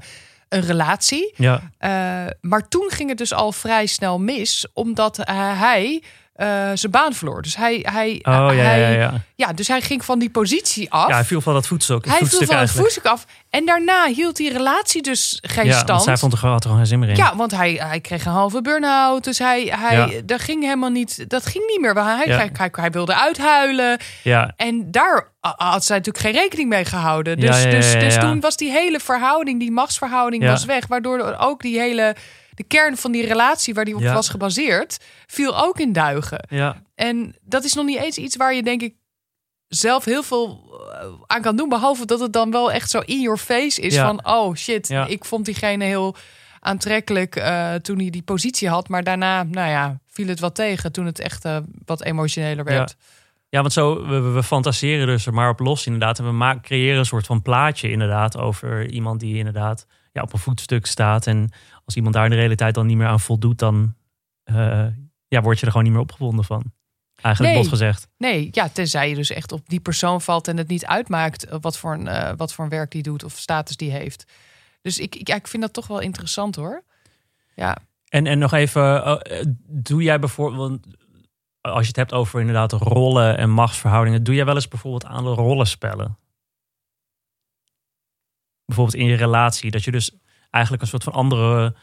een 0.50 0.62
relatie. 0.62 1.34
Ja, 1.36 1.62
Eh, 1.78 2.26
maar 2.42 2.68
toen 2.68 2.90
ging 2.92 3.10
het 3.10 3.18
dus 3.18 3.34
al 3.34 3.52
vrij 3.52 3.86
snel 3.86 4.20
mis, 4.20 4.68
omdat 4.74 5.18
hij 5.24 6.04
eh, 6.40 6.48
zijn 6.74 6.92
baan 6.92 7.14
verloor. 7.14 7.42
Dus 7.42 7.56
hij, 7.56 7.80
hij, 7.82 8.20
oh 8.24 8.34
ja, 8.34 8.52
ja, 8.52 8.62
hij, 8.62 8.80
ja, 8.80 8.90
ja. 8.90 9.14
ja, 9.36 9.54
dus 9.54 9.68
hij 9.68 9.82
ging 9.82 10.06
van 10.06 10.20
die 10.20 10.30
positie 10.30 10.92
af. 10.92 11.08
Ja, 11.08 11.14
hij 11.14 11.24
viel 11.24 11.42
van 11.42 11.54
dat 11.54 11.68
voetstuk, 11.68 12.06
hij 12.06 12.26
viel 12.26 12.46
van 12.46 12.58
het 12.58 12.72
voetstuk 12.72 13.06
af. 13.06 13.26
En 13.50 13.66
daarna 13.66 14.06
hield 14.06 14.36
die 14.36 14.52
relatie 14.52 15.02
dus 15.02 15.40
geen 15.42 15.66
ja, 15.66 15.72
stand. 15.72 15.90
want 15.90 16.04
zij 16.04 16.18
vond 16.18 16.32
er 16.32 16.38
gewoon, 16.38 16.54
had 16.54 16.64
er 16.64 16.70
gewoon 16.70 16.86
geen 16.86 16.92
zin 16.92 17.00
meer 17.00 17.10
in. 17.10 17.16
Ja, 17.16 17.36
want 17.36 17.52
hij, 17.52 17.74
hij 17.74 18.00
kreeg 18.00 18.26
een 18.26 18.32
halve 18.32 18.62
burn-out. 18.62 19.24
Dus 19.24 19.40
hij, 19.40 19.74
hij, 19.76 20.22
dat 20.26 20.42
ging 20.42 20.64
helemaal 20.64 20.90
niet. 20.90 21.30
Dat 21.30 21.46
ging 21.46 21.64
niet 21.68 21.80
meer. 21.82 21.94
Hij, 22.04 22.26
hij, 22.26 22.50
hij, 22.54 22.70
hij 22.72 22.92
wilde 22.92 23.16
uithuilen. 23.16 23.98
ja. 24.24 24.54
En 24.56 24.92
daar 24.92 25.28
had 25.40 25.86
zij 25.86 25.98
natuurlijk 25.98 26.26
geen 26.26 26.42
rekening 26.42 26.70
mee 26.70 26.86
gehouden. 26.86 27.38
Dus, 27.40 27.50
Ja, 27.50 27.58
ja, 27.58 27.66
ja, 27.66 27.72
dus, 27.72 27.94
dus 27.94 28.18
toen 28.18 28.40
was 28.40 28.58
die 28.58 28.72
hele 28.72 29.00
verhouding, 29.00 29.60
die 29.60 29.72
machtsverhouding, 29.72 30.46
was 30.46 30.66
weg. 30.66 30.88
Waardoor 30.88 31.36
ook 31.40 31.62
die 31.62 31.80
hele. 31.80 32.16
De 32.60 32.66
kern 32.68 32.98
van 32.98 33.12
die 33.12 33.26
relatie 33.26 33.74
waar 33.74 33.86
die 33.86 33.96
op 33.96 34.02
Ja. 34.02 34.14
was 34.14 34.30
gebaseerd, 34.30 34.98
viel 35.28 35.58
ook 35.64 35.80
in 35.80 35.94
duigen. 35.94 36.46
ja. 36.50 36.82
En 36.96 37.36
dat 37.42 37.64
is 37.64 37.74
nog 37.74 37.86
niet 37.86 37.98
eens 37.98 38.18
iets 38.18 38.36
waar 38.36 38.54
je, 38.54 38.64
denk 38.64 38.82
ik, 38.82 38.96
zelf 39.68 40.06
heel 40.06 40.24
veel 40.24 40.70
eh, 41.02 41.08
aan 41.26 41.42
kan 41.42 41.56
doen. 41.56 41.70
Behalve 41.70 42.06
dat 42.06 42.20
het 42.20 42.34
dan 42.34 42.52
wel 42.52 42.72
echt 42.72 42.90
zo 42.90 43.00
in 43.00 43.22
your 43.22 43.38
face 43.38 43.82
is 43.82 43.94
Ja. 43.94 44.06
van... 44.06 44.26
oh 44.26 44.56
shit, 44.56 44.88
Ja. 44.88 45.06
ik 45.06 45.26
vond 45.26 45.46
diegene 45.46 45.84
heel 45.84 46.16
aantrekkelijk 46.60 47.36
eh, 47.36 47.74
toen 47.74 48.00
hij 48.00 48.10
die 48.10 48.22
positie 48.22 48.70
had. 48.70 48.88
Maar 48.90 49.04
daarna, 49.04 49.44
nou 49.44 49.70
ja, 49.70 50.00
viel 50.08 50.28
het 50.28 50.40
wat 50.40 50.56
tegen 50.56 50.92
toen 50.92 51.06
het 51.06 51.20
echt 51.20 51.46
eh, 51.46 51.58
wat 51.86 52.04
emotioneler 52.04 52.64
werd. 52.66 52.96
Ja, 53.50 53.62
want 53.62 53.74
zo, 53.74 54.08
we 54.34 54.44
fantaseren 54.44 55.08
dus 55.08 55.26
er 55.26 55.34
maar 55.34 55.50
op 55.50 55.60
los 55.60 55.86
inderdaad. 55.86 56.20
En 56.20 56.26
we 56.26 56.32
maken, 56.32 56.62
creëren 56.62 57.00
een 57.00 57.06
soort 57.06 57.26
van 57.26 57.42
plaatje 57.42 57.92
inderdaad 57.92 58.38
over 58.38 58.90
iemand 58.90 59.20
die 59.20 59.38
inderdaad 59.38 59.86
ja, 60.12 60.22
op 60.22 60.34
een 60.34 60.40
voetstuk 60.40 60.86
staat. 60.86 61.28
En 61.28 61.52
als 61.90 61.98
iemand 61.98 62.16
daar 62.16 62.26
in 62.26 62.32
de 62.32 62.38
realiteit 62.38 62.74
dan 62.74 62.86
niet 62.86 62.98
meer 62.98 63.08
aan 63.08 63.20
voldoet, 63.20 63.60
dan 63.60 63.96
eh, 64.44 64.88
ja, 65.28 65.42
word 65.42 65.60
je 65.60 65.66
er 65.66 65.72
gewoon 65.72 65.84
niet 65.84 65.94
meer 65.94 66.02
opgewonden 66.02 66.46
van. 66.46 66.74
Eigenlijk 67.16 67.54
Nee. 67.54 67.64
bot 67.64 67.72
gezegd. 67.72 68.08
Nee, 68.18 68.50
ja, 68.52 68.70
tenzij 68.70 69.10
je 69.10 69.16
dus 69.16 69.30
echt 69.30 69.52
op 69.52 69.70
die 69.70 69.80
persoon 69.80 70.22
valt 70.22 70.48
en 70.48 70.58
het 70.58 70.68
niet 70.68 70.86
uitmaakt 70.86 71.46
eh, 71.46 71.58
wat 71.62 71.78
voor 71.78 71.94
een, 71.94 72.08
eh, 72.08 72.34
wat 72.38 72.54
voor 72.54 72.64
een 72.64 72.70
werk 72.70 72.92
die 72.92 73.04
doet 73.04 73.24
of 73.24 73.38
status 73.38 73.78
die 73.78 73.92
heeft. 73.92 74.32
Dus 74.82 75.00
ik, 75.00 75.16
ik, 75.16 75.28
ja, 75.28 75.36
ik 75.36 75.48
vind 75.48 75.64
dat 75.64 75.74
toch 75.74 75.88
wel 75.88 76.00
interessant 76.00 76.56
hoor. 76.56 76.84
Ja, 77.56 77.78
En, 78.08 78.28
en 78.28 78.40
nog 78.40 78.54
even, 78.54 79.20
doe 79.68 80.04
jij 80.04 80.20
bijvoorbeeld, 80.20 80.86
als 81.62 81.82
je 81.82 81.88
het 81.88 81.96
hebt 81.96 82.14
over 82.14 82.40
inderdaad 82.40 82.72
rollen 82.72 83.38
en 83.38 83.50
machtsverhoudingen, 83.50 84.24
doe 84.24 84.36
jij 84.36 84.46
wel 84.46 84.56
eens 84.56 84.68
bijvoorbeeld 84.68 85.06
aan 85.06 85.24
de 85.24 85.30
rollenspellen? 85.30 86.18
Bijvoorbeeld 88.66 88.98
in 88.98 89.06
je 89.06 89.16
relatie, 89.16 89.72
dat 89.72 89.84
je 89.84 89.92
dus 89.92 90.12
eigenlijk 90.50 90.84
een 90.84 90.90
soort 90.90 91.04
van 91.04 91.14
andere 91.14 91.76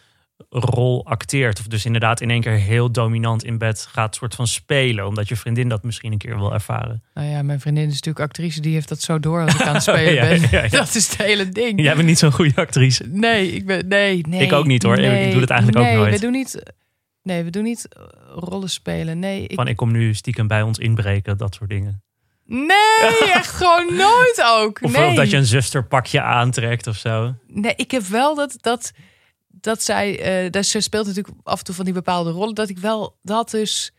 rol 0.49 1.07
acteert. 1.07 1.59
Of 1.59 1.67
dus 1.67 1.85
inderdaad 1.85 2.21
in 2.21 2.31
één 2.31 2.41
keer 2.41 2.53
heel 2.53 2.91
dominant 2.91 3.45
in 3.45 3.59
bed 3.59 3.87
gaat 3.91 4.15
soort 4.15 4.35
van 4.35 4.47
spelen, 4.47 5.07
omdat 5.07 5.29
je 5.29 5.37
vriendin 5.37 5.69
dat 5.69 5.83
misschien 5.83 6.13
een 6.13 6.19
keer 6.19 6.39
wil 6.39 6.53
ervaren. 6.53 7.03
nou 7.15 7.29
ja, 7.29 7.43
mijn 7.43 7.61
vriendin 7.61 7.87
is 7.87 7.93
natuurlijk 7.93 8.25
actrice, 8.25 8.61
die 8.61 8.73
heeft 8.73 8.89
dat 8.89 9.01
zo 9.01 9.21
door 9.21 9.43
als 9.43 9.55
ik 9.55 9.63
aan 9.63 9.75
het 9.75 9.83
spelen 9.93 10.15
Ja, 10.15 10.29
ben. 10.29 10.41
ja, 10.51 10.63
ja. 10.63 10.69
Dat 10.69 10.95
is 10.95 11.09
het 11.09 11.17
hele 11.23 11.49
ding. 11.49 11.83
Jij 11.83 11.95
bent 11.95 12.07
niet 12.07 12.19
zo'n 12.19 12.33
goede 12.33 12.57
actrice. 12.57 13.05
Nee, 13.09 13.53
ik 13.53 13.67
ben 13.67 13.89
nee, 13.89 14.27
nee. 14.29 14.41
Ik 14.41 14.53
ook 14.53 14.67
niet, 14.67 14.83
hoor. 14.83 14.99
Ik 14.99 15.33
doe 15.33 15.41
het 15.41 15.51
eigenlijk 15.51 15.81
ook 15.81 15.87
nee, 15.87 15.97
nooit. 15.97 16.15
We 16.15 16.21
doen 16.21 16.33
niet. 16.33 16.73
Nee, 17.23 17.45
we 17.45 17.51
doen 17.51 17.63
niet 17.63 17.89
rollen 18.35 18.71
spelen. 18.71 19.19
Nee, 19.19 19.47
ik, 19.47 19.55
Van 19.55 19.69
ik 19.69 19.77
kom 19.77 19.93
nu 19.93 20.15
stiekem 20.15 20.47
bij 20.47 20.63
ons 20.63 20.79
inbreken, 20.79 21.37
dat 21.37 21.55
soort 21.55 21.71
dingen. 21.71 22.03
Nee, 22.47 23.31
echt 23.33 23.51
gewoon 23.51 23.95
nooit 23.95 24.43
ook. 24.45 24.83
Of, 24.83 24.93
nee. 24.93 25.09
of 25.09 25.15
dat 25.15 25.31
je 25.31 25.37
een 25.37 25.45
zusterpakje 25.45 26.23
aantrekt 26.23 26.87
of 26.87 26.97
zo. 26.97 27.35
Nee, 27.47 27.73
ik 27.77 27.91
heb 27.91 28.03
wel 28.03 28.35
dat, 28.35 28.57
dat, 28.61 28.93
dat 29.49 29.83
zij, 29.83 30.21
eh 30.21 30.51
dat 30.51 30.67
ze 30.67 30.81
speelt 30.81 31.07
natuurlijk 31.07 31.37
af 31.43 31.59
en 31.59 31.65
toe 31.65 31.75
van 31.75 31.85
die 31.85 31.95
bepaalde 31.95 32.31
rollen, 32.31 32.55
dat 32.55 32.69
ik 32.69 32.79
wel 32.79 33.19
dat 33.23 33.51
dus, 33.51 33.93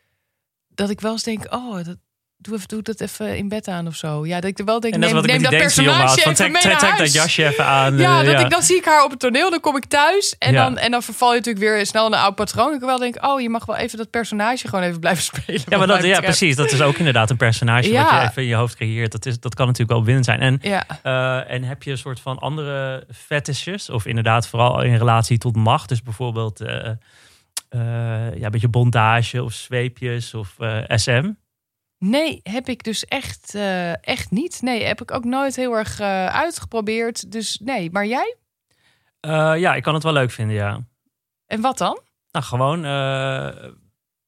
dat 0.68 0.90
ik 0.90 1.02
wel 1.02 1.12
eens 1.12 1.24
denk, 1.24 1.54
oh, 1.54 1.84
dat, 1.84 1.98
doe, 2.38 2.56
even, 2.56 2.68
doe 2.68 2.82
dat 2.82 3.02
even 3.02 3.38
in 3.38 3.48
bed 3.48 3.68
aan 3.68 3.88
of 3.88 3.96
zo. 3.96 4.26
Ja, 4.26 4.40
dat 4.40 4.50
ik 4.50 4.60
er 4.60 4.66
wel 4.66 4.80
denk, 4.80 4.94
En 4.94 5.00
dat 5.02 5.10
neem, 5.10 5.20
wat 5.22 5.30
ik 5.30 5.32
neem 5.40 5.42
dat 5.52 5.60
personage. 5.60 6.22
Van 6.22 6.34
trek, 6.34 6.52
mee 6.52 6.62
trek, 6.62 6.78
trek 6.78 6.98
dat 6.98 7.14
jasje 7.14 7.46
even 7.46 7.66
aan. 7.80 7.98
Ja, 7.98 8.20
eh, 8.22 8.26
dat 8.32 8.40
ik, 8.40 8.50
dan 8.50 8.62
zie 8.62 8.76
ik 8.78 8.86
haar 8.86 9.04
op 9.04 9.10
het 9.10 9.20
toneel, 9.20 9.50
dan 9.50 9.60
kom 9.60 9.76
ik 9.78 9.86
thuis 9.86 10.36
en, 10.40 10.54
Ja. 10.54 10.64
dan, 10.64 10.78
en 10.78 10.92
dan 10.92 11.04
verval 11.04 11.30
je 11.32 11.38
natuurlijk 11.38 11.66
weer 11.66 11.86
snel 11.86 12.06
in 12.08 12.14
een 12.14 12.20
oud 12.20 12.36
patroon. 12.36 12.74
Ik 12.74 12.80
wel 12.80 12.98
denk, 13.00 13.26
oh, 13.26 13.42
je 13.42 13.50
mag 13.50 13.66
wel 13.66 13.76
even 13.76 13.98
dat 13.98 14.10
personage 14.10 14.68
gewoon 14.68 14.84
even 14.86 15.00
blijven 15.00 15.24
spelen. 15.34 15.62
Ja, 15.68 15.78
maar 15.78 15.88
wat 15.88 16.02
dat, 16.02 16.06
ja, 16.06 16.20
precies. 16.20 16.56
Dat 16.56 16.72
is 16.72 16.82
ook 16.82 16.98
inderdaad 16.98 17.30
een 17.30 17.38
personage 17.38 17.82
wat 17.92 17.92
Ja. 17.92 18.22
je 18.22 18.28
even 18.30 18.42
in 18.42 18.48
je 18.48 18.56
hoofd 18.56 18.76
creëert. 18.76 19.12
Dat, 19.12 19.26
is, 19.26 19.40
dat 19.40 19.56
kan 19.56 19.66
natuurlijk 19.66 19.92
wel 19.98 20.04
winnen 20.06 20.24
zijn. 20.24 20.40
En, 20.40 20.62
eh, 21.04 21.52
en 21.52 21.64
heb 21.64 21.84
je 21.84 21.92
een 21.92 21.98
soort 21.98 22.20
van 22.20 22.38
andere 22.40 23.06
fetishes? 23.28 23.90
Of 23.90 24.06
inderdaad 24.06 24.48
vooral 24.48 24.82
in 24.82 24.96
relatie 24.96 25.38
tot 25.38 25.56
macht. 25.56 25.90
Dus 25.90 26.02
bijvoorbeeld 26.02 26.62
eh, 26.62 26.92
ja, 28.36 28.46
een 28.46 28.52
beetje 28.52 28.68
bondage 28.68 29.44
of 29.44 29.54
zweepjes 29.54 30.34
of 30.34 30.56
SM. 30.88 31.30
Nee, 32.00 32.40
heb 32.44 32.68
ik 32.70 32.84
dus 32.84 33.06
echt, 33.06 33.56
eh, 33.56 34.06
echt 34.08 34.32
niet. 34.32 34.62
Nee, 34.62 34.84
heb 34.84 35.02
ik 35.02 35.12
ook 35.12 35.24
nooit 35.24 35.56
heel 35.56 35.74
erg 35.74 36.00
eh, 36.00 36.26
uitgeprobeerd. 36.26 37.32
Dus 37.32 37.60
nee, 37.64 37.92
maar 37.92 38.06
jij? 38.06 38.36
Eh, 39.20 39.54
ja, 39.58 39.76
ik 39.76 39.84
kan 39.84 39.94
het 39.94 40.04
wel 40.04 40.14
leuk 40.14 40.32
vinden, 40.32 40.56
ja. 40.56 40.80
En 41.46 41.62
wat 41.62 41.78
dan? 41.78 42.00
Nou, 42.32 42.46
gewoon 42.46 42.82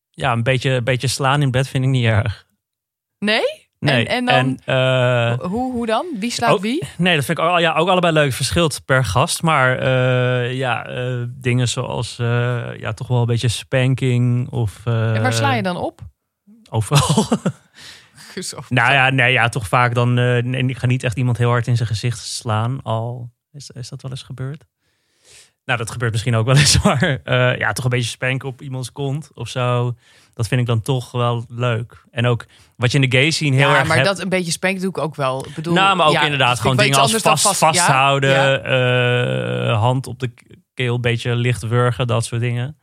ja, 0.10 0.32
een 0.32 0.44
beetje, 0.44 0.82
beetje 0.82 1.08
slaan 1.08 1.42
in 1.42 1.52
bed 1.52 1.68
vind 1.68 1.84
ik 1.84 1.90
niet 1.90 2.06
erg. 2.06 2.48
Nee? 3.20 3.68
Nee. 3.80 4.08
En, 4.08 4.28
en 4.28 4.56
dan, 4.66 4.76
eh, 4.76 5.40
hoe, 5.40 5.72
hoe 5.72 5.86
dan? 5.86 6.06
Wie 6.16 6.32
slaat 6.32 6.52
ook- 6.52 6.62
wie? 6.62 6.88
Nee, 6.98 7.16
dat 7.16 7.26
vind 7.26 7.38
ik 7.38 7.44
ook, 7.44 7.60
ja, 7.60 7.74
ook 7.76 7.90
allebei 7.90 8.14
leuk. 8.14 8.34
Verschilt 8.34 8.86
per 8.86 9.06
gast. 9.06 9.42
Maar 9.42 9.84
ja, 10.54 10.84
dingen 11.30 11.68
zoals 11.68 12.16
ja, 12.78 12.94
toch 12.94 13.08
wel 13.08 13.20
een 13.20 13.26
beetje 13.26 13.48
spanking 13.48 14.50
of... 14.50 14.86
en 14.86 15.22
waar 15.22 15.34
sla 15.34 15.54
je 15.54 15.64
dan 15.64 15.78
op? 15.78 16.02
Overal. 16.70 17.26
Zo. 18.40 18.60
nou 18.70 18.92
ja, 18.94 19.10
nee, 19.10 19.32
ja, 19.32 19.50
toch 19.50 19.68
vaak 19.68 19.94
dan... 19.94 20.18
eh, 20.18 20.44
nee, 20.44 20.64
ik 20.64 20.78
ga 20.78 20.88
niet 20.88 21.04
echt 21.04 21.18
iemand 21.18 21.38
heel 21.38 21.50
hard 21.50 21.68
in 21.68 21.76
zijn 21.76 21.88
gezicht 21.88 22.20
slaan. 22.20 22.82
Al 22.84 23.32
is, 23.52 23.70
is 23.70 23.90
dat 23.90 24.02
wel 24.02 24.12
eens 24.12 24.24
gebeurd? 24.24 24.66
Nou, 25.66 25.78
dat 25.82 25.92
gebeurt 25.92 26.12
misschien 26.12 26.36
ook 26.36 26.46
wel 26.46 26.56
eens. 26.58 26.82
Maar 26.84 27.20
eh, 27.24 27.58
ja, 27.58 27.72
toch 27.74 27.84
een 27.84 27.90
beetje 27.90 28.10
spanken 28.10 28.48
op 28.48 28.62
iemands 28.62 28.92
kont 28.92 29.30
of 29.34 29.50
zo. 29.50 29.96
Dat 30.34 30.48
vind 30.48 30.62
ik 30.62 30.68
dan 30.68 30.82
toch 30.82 31.12
wel 31.12 31.46
leuk. 31.48 32.04
En 32.12 32.26
ook 32.26 32.46
wat 32.76 32.92
je 32.92 33.00
in 33.00 33.10
de 33.10 33.18
gay 33.18 33.32
scene 33.32 33.56
heel 33.56 33.70
ja, 33.70 33.78
erg 33.78 33.88
maar 33.88 33.96
hebt- 33.96 34.10
dat 34.10 34.20
een 34.20 34.30
beetje 34.30 34.52
spank 34.52 34.80
doe 34.80 34.90
ik 34.90 34.98
ook 34.98 35.16
wel. 35.16 35.46
Ik 35.48 35.56
bedoel, 35.56 35.74
nou, 35.74 35.96
maar 35.96 36.08
ook 36.08 36.14
ja, 36.14 36.24
inderdaad 36.24 36.60
gewoon 36.60 36.78
dingen 36.78 37.00
als 37.00 37.16
vast, 37.16 37.44
ja, 37.46 37.54
vasthouden, 37.54 38.30
ja. 38.30 38.60
eh, 39.70 39.80
hand 39.80 40.08
op 40.08 40.20
de 40.20 40.34
keel, 40.74 40.96
een 40.96 41.02
beetje 41.02 41.36
licht 41.36 41.68
wurgen, 41.68 42.08
dat 42.08 42.26
soort 42.26 42.42
dingen. 42.42 42.79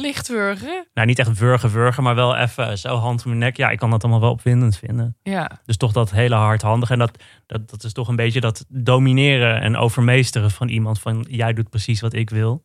Lichtwurgen. 0.00 0.86
Nou, 0.94 1.06
niet 1.06 1.18
echt 1.18 1.38
wurgen, 1.38 1.70
wurgen, 1.70 2.02
maar 2.02 2.14
wel 2.14 2.36
even 2.36 2.78
zo 2.78 2.96
hand 2.96 3.22
om 3.22 3.28
mijn 3.28 3.40
nek. 3.40 3.56
Ja, 3.56 3.70
ik 3.70 3.78
kan 3.78 3.90
dat 3.90 4.02
allemaal 4.02 4.20
wel 4.20 4.30
opwindend 4.30 4.76
vinden. 4.76 5.16
Ja. 5.22 5.60
Dus 5.64 5.76
toch 5.76 5.92
dat 5.92 6.10
hele 6.10 6.34
hardhandige. 6.34 6.92
En 6.92 6.98
dat, 6.98 7.22
dat, 7.46 7.70
dat 7.70 7.84
is 7.84 7.92
toch 7.92 8.08
een 8.08 8.16
beetje 8.16 8.40
dat 8.40 8.64
domineren 8.68 9.60
en 9.60 9.76
overmeesteren 9.76 10.50
van 10.50 10.68
iemand. 10.68 11.00
Van 11.00 11.26
jij 11.28 11.52
doet 11.52 11.70
precies 11.70 12.00
wat 12.00 12.12
ik 12.12 12.30
wil. 12.30 12.64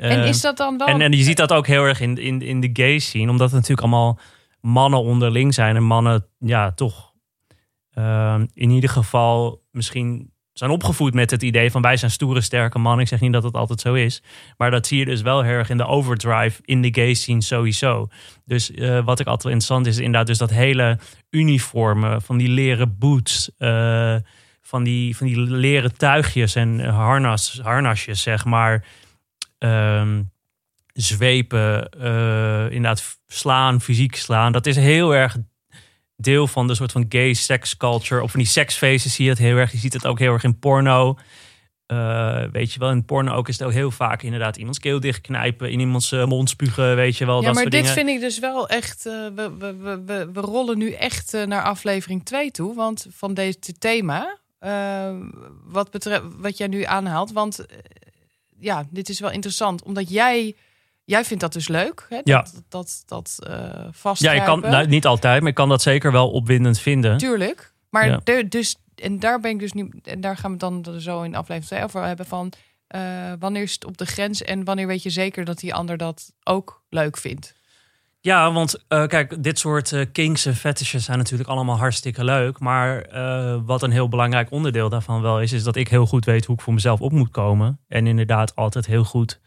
En 0.00 0.20
Eh, 0.20 0.28
is 0.28 0.40
dat 0.40 0.56
dan 0.56 0.78
wel... 0.78 0.86
en, 0.86 1.00
en 1.00 1.12
je 1.12 1.22
ziet 1.22 1.36
dat 1.36 1.52
ook 1.52 1.66
heel 1.66 1.84
erg 1.84 2.00
in, 2.00 2.18
in, 2.18 2.42
in 2.42 2.60
de 2.60 2.70
gay 2.72 2.98
scene. 2.98 3.30
Omdat 3.30 3.50
het 3.50 3.60
natuurlijk 3.60 3.80
allemaal 3.80 4.18
mannen 4.60 5.00
onderling 5.02 5.54
zijn. 5.54 5.76
En 5.76 5.82
mannen, 5.82 6.26
ja, 6.38 6.72
toch 6.72 7.12
ehm, 7.90 8.46
in 8.52 8.70
ieder 8.70 8.90
geval 8.90 9.62
misschien 9.70 10.32
zijn 10.58 10.70
opgevoed 10.70 11.14
met 11.14 11.30
het 11.30 11.42
idee 11.42 11.70
van 11.70 11.82
wij 11.82 11.96
zijn 11.96 12.10
stoere, 12.10 12.40
sterke 12.40 12.78
mannen. 12.78 13.02
Ik 13.02 13.08
zeg 13.08 13.20
niet 13.20 13.32
dat 13.32 13.42
het 13.42 13.54
altijd 13.54 13.80
zo 13.80 13.94
is. 13.94 14.22
Maar 14.56 14.70
dat 14.70 14.86
zie 14.86 14.98
je 14.98 15.04
dus 15.04 15.22
wel 15.22 15.42
heel 15.42 15.52
erg 15.52 15.70
in 15.70 15.76
de 15.76 15.86
overdrive 15.86 16.60
in 16.64 16.82
de 16.82 16.88
gay 16.92 17.14
scene 17.14 17.42
sowieso. 17.42 18.08
Dus 18.44 18.70
eh, 18.70 19.04
wat 19.04 19.20
ik 19.20 19.26
altijd 19.26 19.54
interessant 19.54 19.86
is, 19.86 19.96
inderdaad 19.96 20.26
dus 20.26 20.38
dat 20.38 20.50
hele 20.50 20.98
uniformen 21.30 22.22
van 22.22 22.36
die 22.36 22.48
leren 22.48 22.98
boots... 22.98 23.50
eh, 23.58 24.16
van, 24.68 24.82
die, 24.82 25.16
van 25.16 25.26
die 25.26 25.40
leren 25.40 25.96
tuigjes 25.96 26.54
en 26.54 26.80
harnas, 26.80 27.60
harnasjes, 27.62 28.22
zeg 28.22 28.44
maar 28.44 28.84
ehm, 29.58 30.22
zwepen, 30.92 31.88
eh, 31.88 32.64
inderdaad 32.64 33.18
slaan, 33.26 33.80
fysiek 33.80 34.16
slaan. 34.16 34.52
Dat 34.52 34.66
is 34.66 34.76
heel 34.76 35.14
erg 35.14 35.36
deel 36.20 36.46
van 36.46 36.66
de 36.66 36.74
soort 36.74 36.92
van 36.92 37.06
gay 37.08 37.34
sex 37.34 37.76
culture. 37.76 38.22
Of 38.22 38.30
van 38.30 38.40
die 38.40 38.48
seksfeesten 38.48 39.10
zie 39.10 39.24
je 39.24 39.30
het 39.30 39.38
heel 39.38 39.56
erg. 39.56 39.72
Je 39.72 39.78
ziet 39.78 39.92
het 39.92 40.06
ook 40.06 40.18
heel 40.18 40.32
erg 40.32 40.44
in 40.44 40.58
porno. 40.58 41.18
Uh, 41.92 42.42
weet 42.52 42.72
je 42.72 42.78
wel, 42.78 42.90
in 42.90 43.04
porno 43.04 43.34
ook 43.34 43.48
is 43.48 43.58
het 43.58 43.66
ook 43.66 43.72
heel 43.72 43.90
vaak 43.90 44.22
inderdaad 44.22 44.56
iemands 44.56 44.78
keel 44.78 45.00
dichtknijpen, 45.00 45.70
in 45.70 45.80
iemands 45.80 46.12
uh, 46.12 46.24
mond 46.24 46.48
spugen, 46.48 46.96
weet 46.96 47.16
je 47.16 47.26
wel. 47.26 47.40
Ja, 47.40 47.44
dat 47.44 47.54
maar 47.54 47.62
soort 47.62 47.74
dit 47.74 47.80
dingen. 47.80 47.96
vind 47.96 48.08
ik 48.08 48.20
dus 48.20 48.38
wel 48.38 48.68
echt. 48.68 49.06
Uh, 49.06 49.26
we, 49.34 49.56
we, 49.58 50.02
we, 50.06 50.30
we 50.32 50.40
rollen 50.40 50.78
nu 50.78 50.92
echt 50.92 51.32
naar 51.46 51.62
aflevering 51.62 52.24
2 52.24 52.50
toe, 52.50 52.74
want 52.74 53.06
van 53.10 53.34
deze 53.34 53.58
thema. 53.78 54.38
wat, 55.64 55.90
betreft, 55.90 56.22
wat 56.36 56.56
jij 56.56 56.66
nu 56.66 56.82
aanhaalt. 56.82 57.32
Want 57.32 57.66
ja, 58.58 58.86
dit 58.90 59.08
is 59.08 59.20
wel 59.20 59.30
interessant, 59.30 59.82
omdat 59.82 60.10
jij. 60.10 60.56
Jij 61.08 61.24
vindt 61.24 61.42
dat 61.42 61.52
dus 61.52 61.68
leuk, 61.68 62.06
hè? 62.08 62.16
Dat, 62.16 62.26
Ja. 62.28 62.42
dat, 62.42 62.62
dat, 62.68 63.02
dat 63.06 63.38
vast. 63.90 64.22
Ja, 64.22 64.32
je 64.32 64.42
kan, 64.42 64.60
nou, 64.60 64.86
niet 64.86 65.06
altijd, 65.06 65.40
maar 65.40 65.48
ik 65.48 65.54
kan 65.54 65.68
dat 65.68 65.82
zeker 65.82 66.12
wel 66.12 66.30
opwindend 66.30 66.78
vinden. 66.78 67.16
Tuurlijk. 67.18 67.72
Maar 67.90 68.06
Ja. 68.08 68.20
de- 68.24 68.48
dus, 68.48 68.76
en 68.94 69.18
daar 69.20 69.40
ben 69.40 69.50
ik 69.50 69.58
dus 69.58 69.72
nu, 69.72 69.90
en 70.04 70.20
daar 70.20 70.36
gaan 70.36 70.52
we 70.52 70.58
dan 70.58 70.84
zo 70.98 71.22
in 71.22 71.34
aflevering 71.34 71.64
2 71.64 71.82
over 71.82 72.02
hebben 72.04 72.26
van 72.26 72.52
eh, 72.86 73.00
wanneer 73.38 73.62
is 73.62 73.72
het 73.72 73.84
op 73.84 73.96
de 73.98 74.06
grens 74.06 74.42
en 74.42 74.64
wanneer 74.64 74.86
weet 74.86 75.02
je 75.02 75.10
zeker 75.10 75.44
dat 75.44 75.58
die 75.58 75.74
ander 75.74 75.96
dat 75.96 76.32
ook 76.44 76.82
leuk 76.88 77.16
vindt. 77.16 77.54
Ja, 78.20 78.52
want 78.52 78.84
eh, 78.88 79.06
kijk, 79.06 79.42
dit 79.42 79.58
soort 79.58 79.92
eh, 79.92 80.06
kinks 80.12 80.46
en 80.46 80.56
fetishes 80.56 81.04
zijn 81.04 81.18
natuurlijk 81.18 81.48
allemaal 81.48 81.76
hartstikke 81.78 82.24
leuk. 82.24 82.58
Maar 82.58 83.00
eh, 83.02 83.60
wat 83.64 83.82
een 83.82 83.90
heel 83.90 84.08
belangrijk 84.08 84.50
onderdeel 84.50 84.88
daarvan 84.88 85.22
wel 85.22 85.40
is, 85.40 85.52
is 85.52 85.62
dat 85.62 85.76
ik 85.76 85.88
heel 85.88 86.06
goed 86.06 86.24
weet 86.24 86.44
hoe 86.44 86.54
ik 86.56 86.60
voor 86.62 86.74
mezelf 86.74 87.00
op 87.00 87.12
moet 87.12 87.30
komen. 87.30 87.78
En 87.88 88.06
inderdaad 88.06 88.54
altijd 88.56 88.86
heel 88.86 89.04
goed 89.04 89.40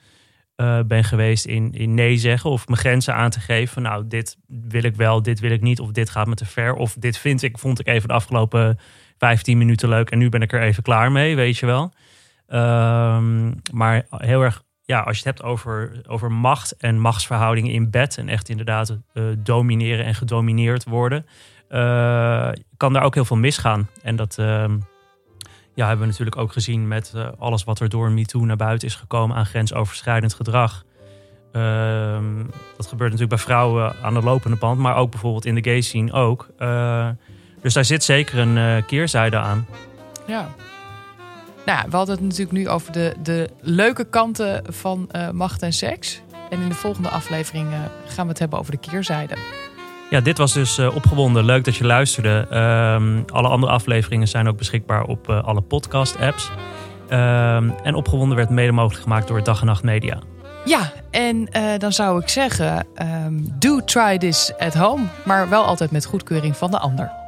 eh, 0.62 0.80
ben 0.86 1.04
geweest 1.04 1.45
in, 1.45 1.71
in 1.71 1.93
nee 1.93 2.17
zeggen 2.17 2.50
of 2.50 2.67
mijn 2.67 2.80
grenzen 2.80 3.15
aan 3.15 3.30
te 3.30 3.39
geven. 3.39 3.82
Nou, 3.82 4.08
dit 4.08 4.38
wil 4.47 4.84
ik 4.84 4.95
wel, 4.95 5.21
dit 5.21 5.39
wil 5.39 5.52
ik 5.52 5.62
niet, 5.62 5.80
of 5.80 5.91
dit 5.91 6.10
gaat 6.10 6.28
me 6.28 6.36
te 6.36 6.45
ver. 6.45 6.74
Of 6.74 6.95
dit 7.00 7.17
vind 7.17 7.41
ik, 7.41 7.58
vond 7.58 7.80
ik 7.80 7.88
even 7.88 8.08
de 8.08 8.13
afgelopen 8.13 8.80
15 9.17 9.58
minuten 9.58 9.89
leuk 9.89 10.10
en 10.10 10.17
nu 10.17 10.30
ben 10.30 10.41
ik 10.41 10.54
er 10.54 10.62
even 10.62 10.84
klaar 10.84 11.12
mee, 11.12 11.36
weet 11.36 11.58
je 11.58 11.65
wel. 11.65 11.91
Ehm, 12.47 13.52
maar 13.74 14.06
heel 14.10 14.41
erg, 14.41 14.63
ja, 14.84 15.00
als 15.00 15.17
je 15.17 15.28
het 15.28 15.38
hebt 15.38 15.50
over, 15.50 16.02
over 16.08 16.32
macht 16.32 16.78
en 16.78 17.00
machtsverhoudingen 17.00 17.71
in 17.71 17.89
bed 17.89 18.17
en 18.17 18.30
echt 18.30 18.50
inderdaad 18.50 18.97
eh, 19.13 19.24
domineren 19.38 20.06
en 20.06 20.15
gedomineerd 20.15 20.84
worden, 20.84 21.26
eh, 21.67 22.50
kan 22.78 22.93
daar 22.93 23.04
ook 23.04 23.15
heel 23.15 23.26
veel 23.26 23.38
misgaan. 23.38 23.89
En 24.02 24.15
dat 24.15 24.38
ehm, 24.38 24.78
ja, 25.82 25.88
hebben 25.88 26.06
we 26.06 26.12
natuurlijk 26.12 26.41
ook 26.41 26.52
gezien 26.52 26.88
met 26.88 27.12
eh, 27.15 27.28
alles 27.38 27.63
wat 27.63 27.80
er 27.80 27.89
door 27.89 28.12
MeToo 28.12 28.46
naar 28.46 28.56
buiten 28.56 28.88
is 28.88 28.96
gekomen 28.96 29.36
aan 29.36 29.46
grensoverschrijdend 29.46 30.34
gedrag. 30.34 30.84
Ehm, 31.52 32.44
dat 32.78 32.88
gebeurt 32.88 33.12
natuurlijk 33.12 33.30
bij 33.30 33.38
vrouwen 33.38 33.96
aan 34.02 34.13
de 34.13 34.22
lopende 34.22 34.58
band, 34.58 34.80
maar 34.80 34.96
ook 34.96 35.12
bijvoorbeeld 35.12 35.46
in 35.46 35.56
de 35.56 35.63
gay 35.63 35.82
scene 35.82 36.12
ook. 36.12 36.48
Eh, 36.58 37.10
dus 37.62 37.74
daar 37.74 37.86
zit 37.86 38.04
zeker 38.04 38.38
een 38.38 38.58
eh, 38.58 38.86
keerzijde 38.88 39.38
aan. 39.38 39.65
Ja. 40.28 40.50
Nou, 41.65 41.89
we 41.89 41.96
hadden 41.96 42.15
het 42.15 42.24
natuurlijk 42.24 42.52
nu 42.52 42.70
over 42.70 42.91
de, 42.91 43.15
de 43.24 43.50
leuke 43.60 44.04
kanten 44.04 44.63
van 44.74 45.10
macht 45.32 45.62
en 45.62 45.74
seks. 45.74 46.22
En 46.50 46.62
in 46.62 46.70
de 46.70 46.76
volgende 46.76 47.10
aflevering 47.10 47.67
gaan 48.06 48.24
we 48.24 48.30
het 48.30 48.39
hebben 48.39 48.60
over 48.60 48.72
de 48.72 48.89
keerzijde. 48.89 49.36
Ja, 50.12 50.21
dit 50.21 50.38
was 50.38 50.54
dus 50.54 50.78
eh, 50.78 50.95
opgewonden. 50.95 51.45
Leuk 51.45 51.63
dat 51.63 51.76
je 51.76 51.86
luisterde. 51.86 52.47
Ehm, 52.50 53.21
alle 53.28 53.47
andere 53.47 53.71
afleveringen 53.71 54.28
zijn 54.28 54.47
ook 54.47 54.58
beschikbaar 54.58 55.04
op 55.04 55.30
eh, 55.30 55.43
alle 55.43 55.62
podcast-apps. 55.62 56.52
Ehm, 57.10 57.69
en 57.84 57.95
opgewonden 57.95 58.38
werd 58.38 58.50
mede 58.50 58.71
mogelijk 58.71 59.04
gemaakt 59.04 59.28
door 59.28 59.43
Dag 59.43 59.60
en 59.60 59.65
Nacht 59.65 59.84
Media. 59.84 60.19
Ja, 60.65 60.91
en 61.12 61.47
eh, 61.52 61.63
dan 61.78 61.91
zou 61.91 62.21
ik 62.21 62.30
zeggen, 62.30 62.88
ehm, 62.95 63.34
do 63.60 63.84
try 63.84 64.17
this 64.17 64.54
at 64.60 64.74
home. 64.74 65.04
Maar 65.26 65.50
wel 65.50 65.63
altijd 65.63 65.91
met 65.91 66.06
goedkeuring 66.06 66.58
van 66.58 66.71
de 66.71 66.80
ander. 66.80 67.21